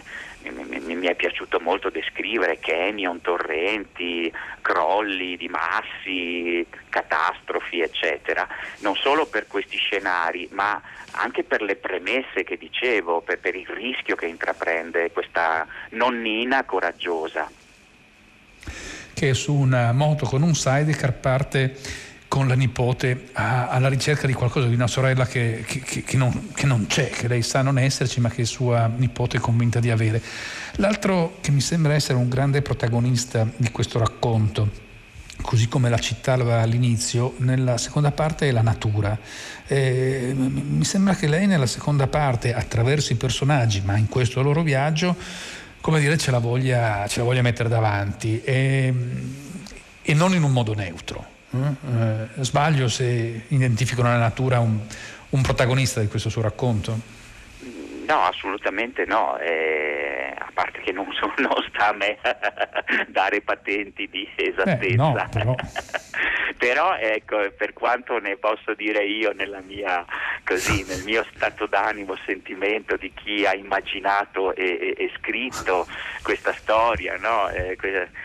mi, 0.48 0.78
mi, 0.78 0.94
mi 0.94 1.07
è, 1.09 1.16
piaciuto 1.16 1.59
molto 1.59 1.90
descrivere 1.90 2.61
canyon, 2.61 3.20
torrenti, 3.20 4.33
crolli 4.61 5.37
di 5.37 5.48
massi, 5.48 6.64
catastrofi, 6.88 7.81
eccetera, 7.81 8.46
non 8.78 8.94
solo 8.94 9.26
per 9.26 9.48
questi 9.48 9.76
scenari, 9.76 10.48
ma 10.52 10.81
anche 11.14 11.42
per 11.42 11.62
le 11.62 11.74
premesse 11.74 12.44
che 12.44 12.57
dicevo, 12.57 13.22
per, 13.22 13.40
per 13.40 13.57
il 13.57 13.66
rischio 13.66 14.14
che 14.14 14.26
intraprende 14.26 15.11
questa 15.11 15.66
nonnina 15.90 16.62
coraggiosa 16.62 17.58
che 19.18 19.35
su 19.35 19.52
una 19.52 19.90
moto 19.90 20.26
con 20.26 20.42
un 20.42 20.54
sidecar 20.54 21.12
parte 21.12 21.74
con 22.28 22.46
la 22.46 22.54
nipote 22.54 23.31
a, 23.33 23.66
alla 23.66 23.88
ricerca 23.88 24.28
di 24.28 24.33
qualcosa, 24.33 24.68
di 24.68 24.74
una 24.74 24.87
sorella 24.87 25.26
che, 25.26 25.64
che, 25.66 25.81
che, 26.04 26.16
non, 26.16 26.50
che, 26.54 26.66
non, 26.66 26.87
c'è, 26.87 27.11
che 27.11 27.26
lei 27.26 27.42
sa 27.42 27.62
non 27.62 27.78
esserci, 27.78 28.20
ma 28.20 28.28
che 28.28 28.44
sua 28.44 28.88
nipote 28.94 29.38
è 29.38 29.40
convinta 29.40 29.81
di 29.81 29.90
avere. 29.90 30.22
L'altro 30.76 31.38
che 31.40 31.50
mi 31.50 31.61
sembra 31.61 31.94
essere 31.94 32.16
un 32.16 32.28
grande 32.28 32.62
protagonista 32.62 33.44
di 33.57 33.72
questo 33.72 33.98
racconto, 33.98 34.70
così 35.40 35.66
come 35.66 35.90
la 35.90 35.98
citava 35.98 36.61
all'inizio, 36.61 37.35
nella 37.38 37.76
seconda 37.76 38.12
parte 38.12 38.48
è 38.48 38.52
la 38.52 38.62
natura. 38.62 39.18
Eh, 39.66 40.33
mi 40.33 40.85
sembra 40.85 41.16
che 41.16 41.26
lei 41.26 41.48
nella 41.48 41.66
seconda 41.66 42.07
parte, 42.07 42.54
attraverso 42.54 43.12
i 43.12 43.16
personaggi, 43.16 43.83
ma 43.85 43.96
in 43.96 44.07
questo 44.07 44.42
loro 44.42 44.62
viaggio, 44.62 45.16
come 45.80 46.00
dire, 46.00 46.16
ce 46.16 46.30
la 46.30 46.38
voglia, 46.38 47.06
ce 47.08 47.18
la 47.18 47.24
voglia 47.24 47.42
mettere 47.42 47.68
davanti 47.68 48.40
e, 48.42 48.94
e, 50.02 50.14
non 50.14 50.34
in 50.34 50.42
un 50.42 50.52
modo 50.52 50.74
neutro. 50.74 51.24
Eh? 51.50 52.36
Eh, 52.36 52.44
sbaglio 52.44 52.88
se 52.88 53.44
identifico 53.48 54.02
nella 54.02 54.18
natura 54.18 54.58
un, 54.58 54.78
un, 55.30 55.42
protagonista 55.42 56.00
di 56.00 56.08
questo 56.08 56.28
suo 56.28 56.42
racconto? 56.42 57.16
No, 58.09 58.23
assolutamente 58.23 59.05
no, 59.05 59.37
eh, 59.37 60.33
a 60.35 60.51
parte 60.55 60.81
che 60.81 60.92
non, 60.92 61.07
so, 61.12 61.31
non, 61.37 61.62
sta 61.68 61.88
a 61.88 61.92
me 61.92 62.16
dare 63.09 63.42
patenti 63.42 64.09
di 64.09 64.27
esattezza. 64.35 64.87
Eh, 64.87 64.94
no, 64.94 65.29
però... 65.31 65.55
però 66.57 66.97
ecco, 66.97 67.53
per 67.57 67.73
quanto 67.73 68.18
ne 68.18 68.37
posso 68.37 68.75
dire 68.75 69.05
io 69.05 69.33
mia, 69.66 70.05
così, 70.44 70.85
nel 70.88 71.05
mio 71.05 71.25
stato 71.35 71.66
d'animo, 71.66 72.16
sentimento 72.25 72.97
di 72.97 73.12
chi 73.14 73.47
ha 73.47 73.55
immaginato 73.55 74.55
e, 74.55 74.64
e, 74.64 75.05
e 75.05 75.12
scritto 75.18 75.87
questa 76.23 76.53
storia, 76.53 77.16
no? 77.16 77.49
eh, 77.51 77.77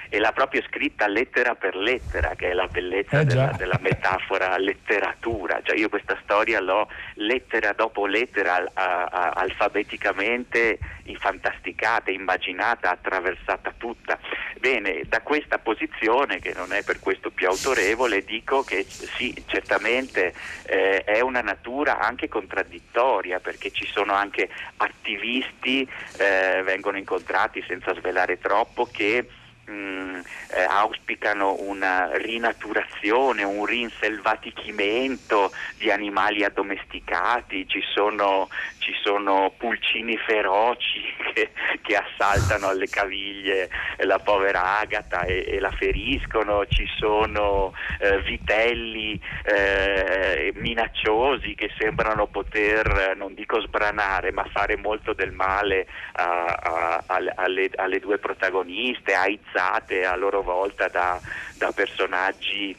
e 0.09 0.19
l'ha 0.19 0.31
proprio 0.31 0.61
scritta 0.67 1.07
lettera 1.07 1.55
per 1.55 1.75
lettera, 1.75 2.33
che 2.35 2.49
è 2.49 2.53
la 2.53 2.67
bellezza 2.67 3.19
eh 3.19 3.25
della, 3.25 3.53
della, 3.57 3.79
metafora 3.81 4.57
letteratura, 4.57 5.59
cioè 5.63 5.77
io 5.77 5.89
questa 5.89 6.17
storia 6.23 6.59
l'ho 6.59 6.87
lettera 7.15 7.73
dopo 7.73 8.05
lettera 8.05 8.63
a, 8.73 9.03
a, 9.05 9.29
alfabeticamente 9.73 10.77
infantasticata 11.05 12.11
immaginata, 12.11 12.91
attraversata 12.91 13.73
tutta. 13.75 14.19
Bene, 14.59 15.01
da 15.07 15.21
questa 15.21 15.57
posizione, 15.57 16.39
che 16.39 16.53
non 16.55 16.71
è 16.71 16.83
per 16.83 16.99
questo 16.99 17.31
più 17.31 17.47
autorevole, 17.47 18.23
dico 18.23 18.63
che 18.63 18.85
sì, 18.87 19.33
certamente 19.47 20.33
eh, 20.67 21.03
è 21.03 21.19
una 21.21 21.41
natura 21.41 21.99
anche 21.99 22.29
contraddittoria, 22.29 23.39
perché 23.39 23.71
ci 23.71 23.87
sono 23.87 24.13
anche 24.13 24.49
attivisti, 24.77 25.89
eh, 26.17 26.61
vengono 26.63 26.97
incontrati 26.97 27.63
senza 27.67 27.93
svelare 27.95 28.37
troppo, 28.37 28.87
che 28.91 29.27
mh, 29.65 29.71
mm, 29.71 30.19
eh, 30.55 30.63
auspicano 30.63 31.55
una 31.59 32.09
rinaturazione, 32.13 33.43
un 33.43 33.65
rinselvatichimento 33.65 35.51
di 35.77 35.89
animali 35.91 36.43
addomesticati, 36.43 37.67
ci 37.67 37.81
sono, 37.93 38.49
ci 38.79 38.93
sono 39.01 39.53
pulcini 39.57 40.17
feroci 40.17 41.01
che, 41.33 41.51
che, 41.81 41.95
assaltano 41.95 42.67
alle 42.67 42.87
caviglie 42.87 43.69
la 43.99 44.19
povera 44.19 44.79
Agata 44.79 45.23
e, 45.23 45.45
e 45.47 45.59
la 45.59 45.71
feriscono, 45.71 46.65
ci 46.67 46.87
sono 46.97 47.73
eh, 47.99 48.21
vitelli 48.21 49.19
eh, 49.45 50.51
minacciosi 50.55 51.55
che 51.55 51.71
sembrano 51.77 52.27
poter, 52.27 53.13
non 53.15 53.33
dico 53.33 53.59
sbranare, 53.61 54.31
ma 54.31 54.45
fare 54.51 54.77
molto 54.77 55.13
del 55.13 55.31
male 55.31 55.87
a, 56.13 56.45
a, 56.45 57.03
alle, 57.07 57.69
alle, 57.75 57.99
due 57.99 58.17
protagoniste, 58.17 59.13
aizzate 59.53 60.05
a 60.05 60.15
loro 60.15 60.41
volta 60.41 60.87
da, 60.87 61.19
da 61.57 61.71
personaggi 61.71 62.75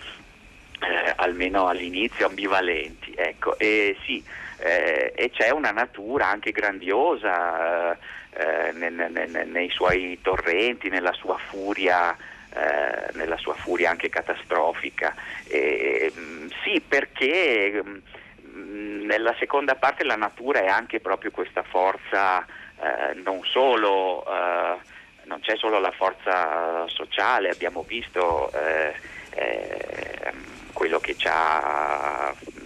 eh, 0.80 1.12
almeno 1.16 1.68
all'inizio 1.68 2.26
ambivalenti. 2.26 3.12
Ecco. 3.14 3.56
E 3.58 3.96
sì, 4.04 4.22
eh, 4.58 5.12
e 5.14 5.30
c'è 5.30 5.50
una 5.50 5.70
natura 5.70 6.28
anche 6.28 6.50
grandiosa 6.50 7.92
eh, 7.92 8.72
nei, 8.72 8.90
nei, 8.90 9.46
nei, 9.46 9.70
suoi 9.70 10.18
torrenti, 10.20 10.88
nella 10.88 11.12
sua 11.12 11.38
furia. 11.38 12.16
Eh, 12.56 13.10
nella 13.14 13.37
sua 13.37 13.54
furia 13.54 13.90
anche 13.90 14.08
catastrofica. 14.08 15.12
E, 15.48 16.12
mm, 16.16 16.46
sì, 16.62 16.80
perché 16.80 17.82
mm, 17.84 19.06
nella 19.06 19.34
seconda 19.40 19.74
parte 19.74 20.04
la 20.04 20.14
natura 20.14 20.60
è 20.60 20.68
anche 20.68 21.00
proprio 21.00 21.32
questa 21.32 21.64
forza 21.64 22.46
eh, 22.84 23.14
non 23.24 23.40
solo 23.44 24.24
eh, 24.24 24.76
non 25.24 25.40
c'è 25.40 25.56
solo 25.56 25.78
la 25.78 25.90
forza 25.90 26.87
sociale, 26.88 27.50
abbiamo 27.50 27.82
visto 27.87 28.50
eh, 28.52 28.94
eh, 29.30 30.32
quello 30.72 31.00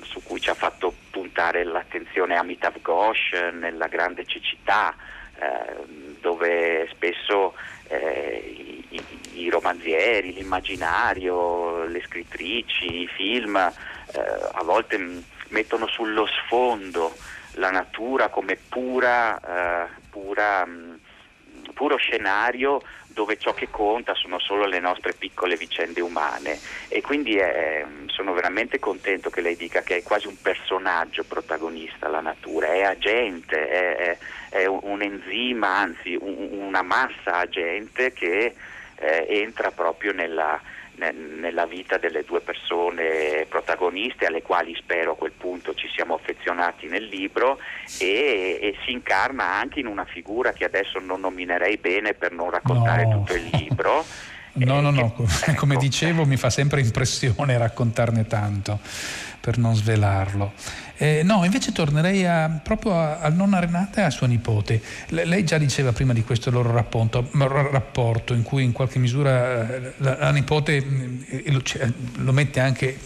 su 0.03 0.23
cui 0.23 0.41
ci 0.41 0.51
ha 0.51 0.55
fatto 0.55 0.95
puntare 1.11 1.65
l'attenzione 1.65 2.37
Amitav 2.37 2.81
Ghosh 2.81 3.33
nella 3.53 3.87
grande 3.87 4.25
cecità, 4.25 4.95
eh, 5.39 6.17
dove 6.21 6.89
spesso 6.91 7.55
eh, 7.89 8.85
i, 8.89 9.03
i, 9.35 9.51
romanzieri, 9.51 10.33
l'immaginario, 10.33 11.85
le 11.85 12.03
scrittrici, 12.07 13.03
i 13.03 13.07
film 13.07 13.57
eh, 13.57 13.73
a 14.53 14.63
volte 14.65 15.23
mettono 15.49 15.87
sullo 15.87 16.27
sfondo 16.27 17.15
la 17.53 17.71
natura 17.71 18.29
come 18.29 18.57
pura, 18.57 19.89
pura 20.11 20.65
puro 21.79 21.97
scenario 21.97 22.83
dove 23.07 23.39
ciò 23.39 23.55
che 23.55 23.69
conta 23.71 24.13
sono 24.15 24.41
solo 24.41 24.67
le 24.67 24.81
nostre 24.81 25.13
piccole 25.13 25.55
vicende 25.55 26.01
umane. 26.01 26.59
E 26.89 27.01
quindi 27.03 27.37
è, 27.37 27.87
sono 28.07 28.33
veramente 28.33 28.81
contento 28.81 29.31
che 29.31 29.41
lei 29.41 29.55
dica 29.55 29.83
che 29.83 29.99
è 29.99 30.03
quasi 30.03 30.27
un 30.27 30.41
personaggio 30.43 31.23
protagonista 31.23 32.09
la 32.09 32.21
natura, 32.21 32.73
è 32.73 32.83
agente, 32.83 33.69
è, 33.69 33.97
è, 33.97 34.19
è 34.49 34.67
un 34.67 35.01
enzima, 35.03 35.69
anzi 35.69 36.19
un, 36.21 36.49
una 36.51 36.83
massa 36.83 37.35
agente 37.35 38.13
che 38.13 38.55
eh, 38.97 39.27
entra 39.29 39.71
proprio 39.71 40.13
nella, 40.13 40.61
nella 40.99 41.67
vita 41.67 41.97
delle 41.97 42.25
due 42.25 42.41
persone 42.41 43.47
protagoniste 43.49 44.27
alle 44.27 44.43
quali 44.43 44.75
spero 44.75 45.13
a 45.13 45.17
quel 45.17 45.33
punto 45.33 45.75
ci 45.75 45.89
siamo 45.95 46.15
affezionati 46.15 46.87
nel 46.87 47.05
libro 47.05 47.59
e, 47.99 48.59
e 48.61 48.77
si 48.85 48.93
incarna 48.93 49.45
anche 49.45 49.81
in 49.81 49.87
una 49.87 50.05
figura 50.05 50.53
che 50.53 50.65
adesso 50.65 50.99
non 50.99 51.21
nominerei 51.21 51.77
bene 51.79 52.15
per 52.15 52.33
non 52.33 52.51
raccontare 52.51 53.05
no. 53.05 53.19
tutto 53.19 53.35
il 53.35 53.49
libro. 53.53 54.05
No, 54.59 54.81
no, 54.81 54.91
no, 54.91 55.15
ecco. 55.17 55.25
come 55.55 55.77
dicevo 55.77 56.25
mi 56.25 56.37
fa 56.37 56.51
sempre 56.51 56.81
impressione 56.81 57.57
raccontarne 57.59 58.27
tanto 58.27 58.81
per 59.41 59.57
non 59.57 59.77
svelarlo. 59.77 60.53
Eh, 61.01 61.23
no, 61.23 61.45
invece 61.45 61.71
tornerei 61.71 62.27
a, 62.27 62.49
proprio 62.63 62.99
a, 62.99 63.21
a, 63.21 63.29
nonna 63.29 63.61
Renata 63.61 64.01
e 64.01 64.05
a 64.05 64.11
sua 64.11 64.27
nipote. 64.27 64.83
Le, 65.09 65.25
lei 65.25 65.45
già 65.45 65.57
diceva 65.57 65.93
prima 65.93 66.13
di 66.13 66.25
questo 66.25 66.51
loro 66.51 66.73
rapporto, 66.73 67.29
rapporto 67.33 68.35
in 68.35 68.43
cui 68.43 68.65
in 68.65 68.73
qualche 68.73 68.99
misura 68.99 69.69
eh, 69.69 69.93
la, 69.99 70.17
la 70.19 70.31
nipote 70.33 70.77
eh, 71.29 71.53
lo, 71.53 71.63
cioè, 71.63 71.89
lo 72.17 72.33
mette 72.33 72.59
anche 72.59 72.99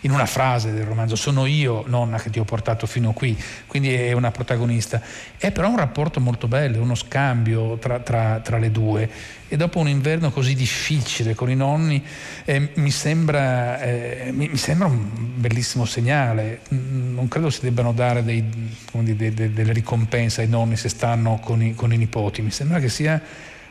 in 0.00 0.10
una 0.10 0.26
frase 0.26 0.72
del 0.72 0.84
romanzo, 0.84 1.16
sono 1.16 1.46
io 1.46 1.84
nonna 1.86 2.18
che 2.18 2.30
ti 2.30 2.38
ho 2.38 2.44
portato 2.44 2.86
fino 2.86 3.12
qui, 3.12 3.36
quindi 3.66 3.92
è 3.92 4.12
una 4.12 4.30
protagonista. 4.30 5.00
È 5.36 5.50
però 5.50 5.68
un 5.68 5.76
rapporto 5.76 6.20
molto 6.20 6.48
bello, 6.48 6.80
uno 6.80 6.94
scambio 6.94 7.76
tra, 7.78 8.00
tra, 8.00 8.40
tra 8.40 8.58
le 8.58 8.70
due 8.70 9.38
e 9.52 9.56
dopo 9.56 9.80
un 9.80 9.88
inverno 9.88 10.30
così 10.30 10.54
difficile 10.54 11.34
con 11.34 11.50
i 11.50 11.56
nonni 11.56 12.00
eh, 12.44 12.70
mi, 12.74 12.90
sembra, 12.92 13.80
eh, 13.80 14.30
mi, 14.32 14.48
mi, 14.48 14.56
sembra, 14.56 14.86
un 14.86 15.08
bellissimo 15.34 15.84
segnale. 15.84 16.60
Non 16.68 17.26
credo 17.26 17.50
si 17.50 17.60
debbano 17.62 17.92
dare 17.92 18.22
dei, 18.22 18.44
dire, 18.92 19.34
de, 19.34 19.52
delle 19.52 19.72
ricompense 19.72 20.42
ai 20.42 20.48
nonni 20.48 20.76
se 20.76 20.88
stanno 20.88 21.40
con 21.42 21.60
i, 21.60 21.74
con 21.74 21.92
i 21.92 21.96
nipoti, 21.96 22.42
mi 22.42 22.52
sembra 22.52 22.78
che 22.78 22.88
sia 22.88 23.20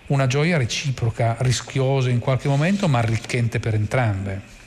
una 0.08 0.28
gioia 0.28 0.58
reciproca, 0.58 1.38
rischiosa 1.40 2.10
in 2.10 2.20
qualche 2.20 2.50
momento, 2.50 2.90
ma 2.90 2.98
arricchente 3.00 3.60
per 3.60 3.76
entrambe. 3.76 4.58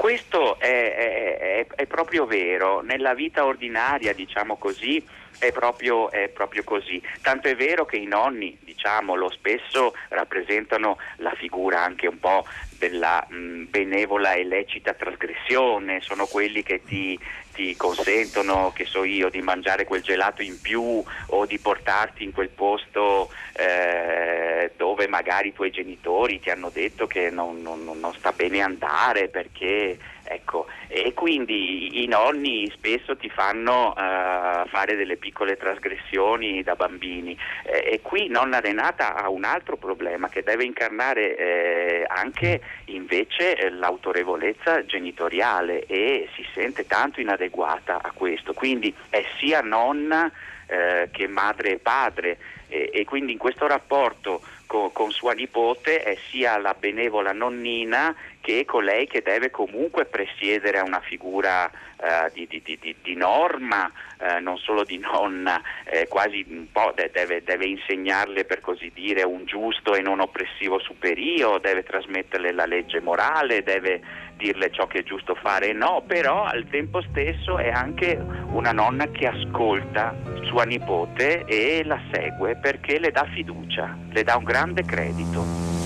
Questo 0.00 0.58
è, 0.58 1.66
è, 1.66 1.66
è, 1.74 1.86
proprio 1.86 2.24
vero, 2.24 2.80
nella 2.80 3.12
vita 3.12 3.44
ordinaria, 3.44 4.14
diciamo 4.14 4.56
così, 4.56 5.06
è 5.38 5.52
proprio, 5.52 6.10
è 6.10 6.30
proprio, 6.30 6.64
così. 6.64 7.02
Tanto 7.20 7.48
è 7.48 7.54
vero 7.54 7.84
che 7.84 7.96
i 7.96 8.06
nonni, 8.06 8.56
diciamolo, 8.62 9.30
spesso 9.30 9.92
rappresentano 10.08 10.96
la 11.16 11.34
figura 11.34 11.84
anche 11.84 12.06
un 12.06 12.18
po' 12.18 12.46
della 12.80 13.26
mh, 13.28 13.64
benevola 13.68 14.32
e 14.32 14.44
lecita 14.44 14.94
trasgressione, 14.94 16.00
sono 16.00 16.24
quelli 16.24 16.62
che 16.62 16.82
ti, 16.82 17.16
ti, 17.52 17.76
consentono, 17.76 18.72
che 18.74 18.86
so 18.86 19.04
io, 19.04 19.28
di 19.28 19.42
mangiare 19.42 19.84
quel 19.84 20.00
gelato 20.00 20.40
in 20.40 20.58
più 20.58 21.04
o 21.26 21.46
di 21.46 21.58
portarti 21.58 22.24
in 22.24 22.32
quel 22.32 22.48
posto 22.48 23.30
eh, 23.52 24.72
dove 24.78 25.06
magari 25.08 25.48
i 25.48 25.52
tuoi 25.52 25.70
genitori 25.70 26.40
ti 26.40 26.48
hanno 26.48 26.70
detto 26.72 27.06
che 27.06 27.28
non, 27.28 27.60
non, 27.60 27.84
non 27.84 28.14
sta 28.14 28.32
bene 28.32 28.62
andare 28.62 29.28
perché 29.28 29.98
Ecco, 30.32 30.66
e 30.86 31.12
quindi 31.12 32.04
i 32.04 32.06
nonni 32.06 32.70
spesso 32.70 33.16
ti 33.16 33.28
fanno 33.28 33.88
uh, 33.88 34.68
fare 34.68 34.94
delle 34.94 35.16
piccole 35.16 35.56
trasgressioni 35.56 36.62
da 36.62 36.76
bambini. 36.76 37.36
Eh, 37.64 37.94
e 37.94 38.00
qui 38.00 38.28
nonna 38.28 38.60
Renata 38.60 39.16
ha 39.16 39.28
un 39.28 39.42
altro 39.42 39.76
problema 39.76 40.28
che 40.28 40.44
deve 40.44 40.62
incarnare 40.62 41.36
eh, 41.36 42.04
anche 42.06 42.60
invece 42.84 43.56
eh, 43.56 43.70
l'autorevolezza 43.70 44.84
genitoriale 44.86 45.84
e 45.86 46.28
si 46.36 46.46
sente 46.54 46.86
tanto 46.86 47.20
inadeguata 47.20 47.98
a 48.00 48.12
questo, 48.12 48.54
quindi 48.54 48.94
è 49.08 49.24
sia 49.40 49.62
nonna 49.62 50.30
eh, 50.68 51.08
che 51.10 51.26
madre 51.26 51.72
e 51.72 51.78
padre. 51.78 52.38
E, 52.68 52.88
e 52.92 53.04
quindi 53.04 53.32
in 53.32 53.38
questo 53.38 53.66
rapporto 53.66 54.40
con, 54.66 54.92
con, 54.92 55.10
sua 55.10 55.32
nipote 55.32 56.04
è 56.04 56.16
sia 56.30 56.56
la 56.56 56.76
benevola 56.78 57.32
nonnina 57.32 58.14
che 58.40 58.64
colei 58.64 59.06
che 59.06 59.22
deve 59.22 59.50
comunque 59.50 60.06
presiedere 60.06 60.78
a 60.78 60.84
una 60.84 61.00
figura 61.00 61.70
eh, 62.02 62.30
di, 62.32 62.46
di, 62.48 62.62
di, 62.62 62.96
di, 63.02 63.14
norma, 63.14 63.90
eh, 64.18 64.40
non 64.40 64.56
solo 64.56 64.84
di 64.84 64.98
nonna, 64.98 65.60
eh, 65.84 66.08
quasi 66.08 66.44
un 66.48 66.66
po' 66.72 66.94
deve, 66.94 67.42
deve, 67.44 67.66
insegnarle 67.66 68.44
per 68.46 68.60
così 68.60 68.90
dire 68.94 69.22
un 69.22 69.44
giusto 69.44 69.94
e 69.94 70.00
non 70.00 70.20
oppressivo 70.20 70.78
superio, 70.78 71.58
deve 71.58 71.82
trasmetterle 71.82 72.52
la 72.52 72.64
legge 72.64 73.00
morale, 73.00 73.62
deve 73.62 74.00
dirle 74.36 74.70
ciò 74.70 74.86
che 74.86 75.00
è 75.00 75.02
giusto 75.02 75.34
fare 75.34 75.68
e 75.68 75.72
no, 75.74 76.02
però 76.06 76.44
al 76.44 76.66
tempo 76.70 77.02
stesso 77.10 77.58
è 77.58 77.68
anche 77.68 78.18
una 78.52 78.72
nonna 78.72 79.06
che 79.08 79.26
ascolta 79.26 80.16
sua 80.44 80.64
nipote 80.64 81.44
e 81.44 81.82
la 81.84 82.00
segue 82.10 82.56
perché 82.56 82.98
le 82.98 83.10
dà 83.10 83.26
fiducia, 83.34 83.94
le 84.10 84.22
dà 84.24 84.36
un 84.36 84.44
grande 84.44 84.82
credito. 84.84 85.79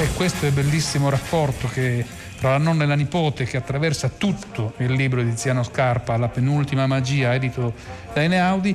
E 0.00 0.08
questo 0.14 0.46
è 0.46 0.48
il 0.48 0.54
bellissimo 0.54 1.10
rapporto 1.10 1.68
che 1.68 2.02
tra 2.38 2.52
la 2.52 2.56
nonna 2.56 2.84
e 2.84 2.86
la 2.86 2.94
nipote 2.94 3.44
che 3.44 3.58
attraversa 3.58 4.08
tutto 4.08 4.72
il 4.78 4.92
libro 4.92 5.22
di 5.22 5.28
Tiziano 5.28 5.62
Scarpa, 5.62 6.16
La 6.16 6.28
penultima 6.28 6.86
magia, 6.86 7.34
edito 7.34 7.74
da 8.14 8.22
Eneaudi, 8.22 8.74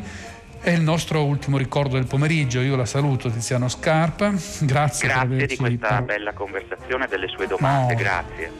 È 0.65 0.71
il 0.71 0.81
nostro 0.81 1.23
ultimo 1.23 1.59
ricordo 1.59 1.93
del 1.93 2.07
pomeriggio. 2.07 2.59
Io 2.59 2.75
la 2.75 2.87
saluto, 2.87 3.29
Tiziano 3.29 3.69
Scarpa. 3.69 4.33
Grazie, 4.61 5.07
grazie 5.07 5.45
di 5.45 5.57
questa 5.57 5.87
par- 5.89 6.03
bella 6.05 6.33
conversazione 6.33 7.05
e 7.05 7.07
delle 7.07 7.27
sue 7.27 7.45
domande. 7.45 7.93
No, 7.93 7.99
grazie. 7.99 8.51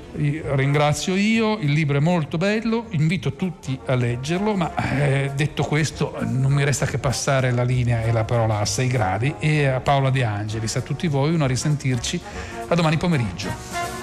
Ringrazio 0.54 1.16
io, 1.16 1.58
il 1.58 1.72
libro 1.72 1.98
è 1.98 2.00
molto 2.00 2.38
bello, 2.38 2.86
invito 2.92 3.34
tutti 3.34 3.80
a 3.88 3.96
leggerlo, 3.96 4.56
ma 4.56 4.72
eh, 5.00 5.32
detto 5.34 5.64
questo 5.64 6.16
non 6.20 6.54
mi 6.54 6.64
resta 6.64 6.86
che 6.86 7.00
passare 7.00 7.50
la 7.50 7.64
linea 7.64 8.04
e 8.04 8.12
la 8.12 8.24
parola 8.24 8.60
a 8.60 8.66
6 8.66 8.88
gradi 8.88 9.34
e 9.40 9.66
a 9.66 9.80
Paola 9.80 10.12
De 10.12 10.24
Angelis, 10.24 10.76
a 10.76 10.82
tutti 10.82 11.08
voi 11.08 11.34
una 11.34 11.48
risentirci 11.48 12.22
a 12.68 12.76
domani 12.76 12.98
pomeriggio. 12.98 13.95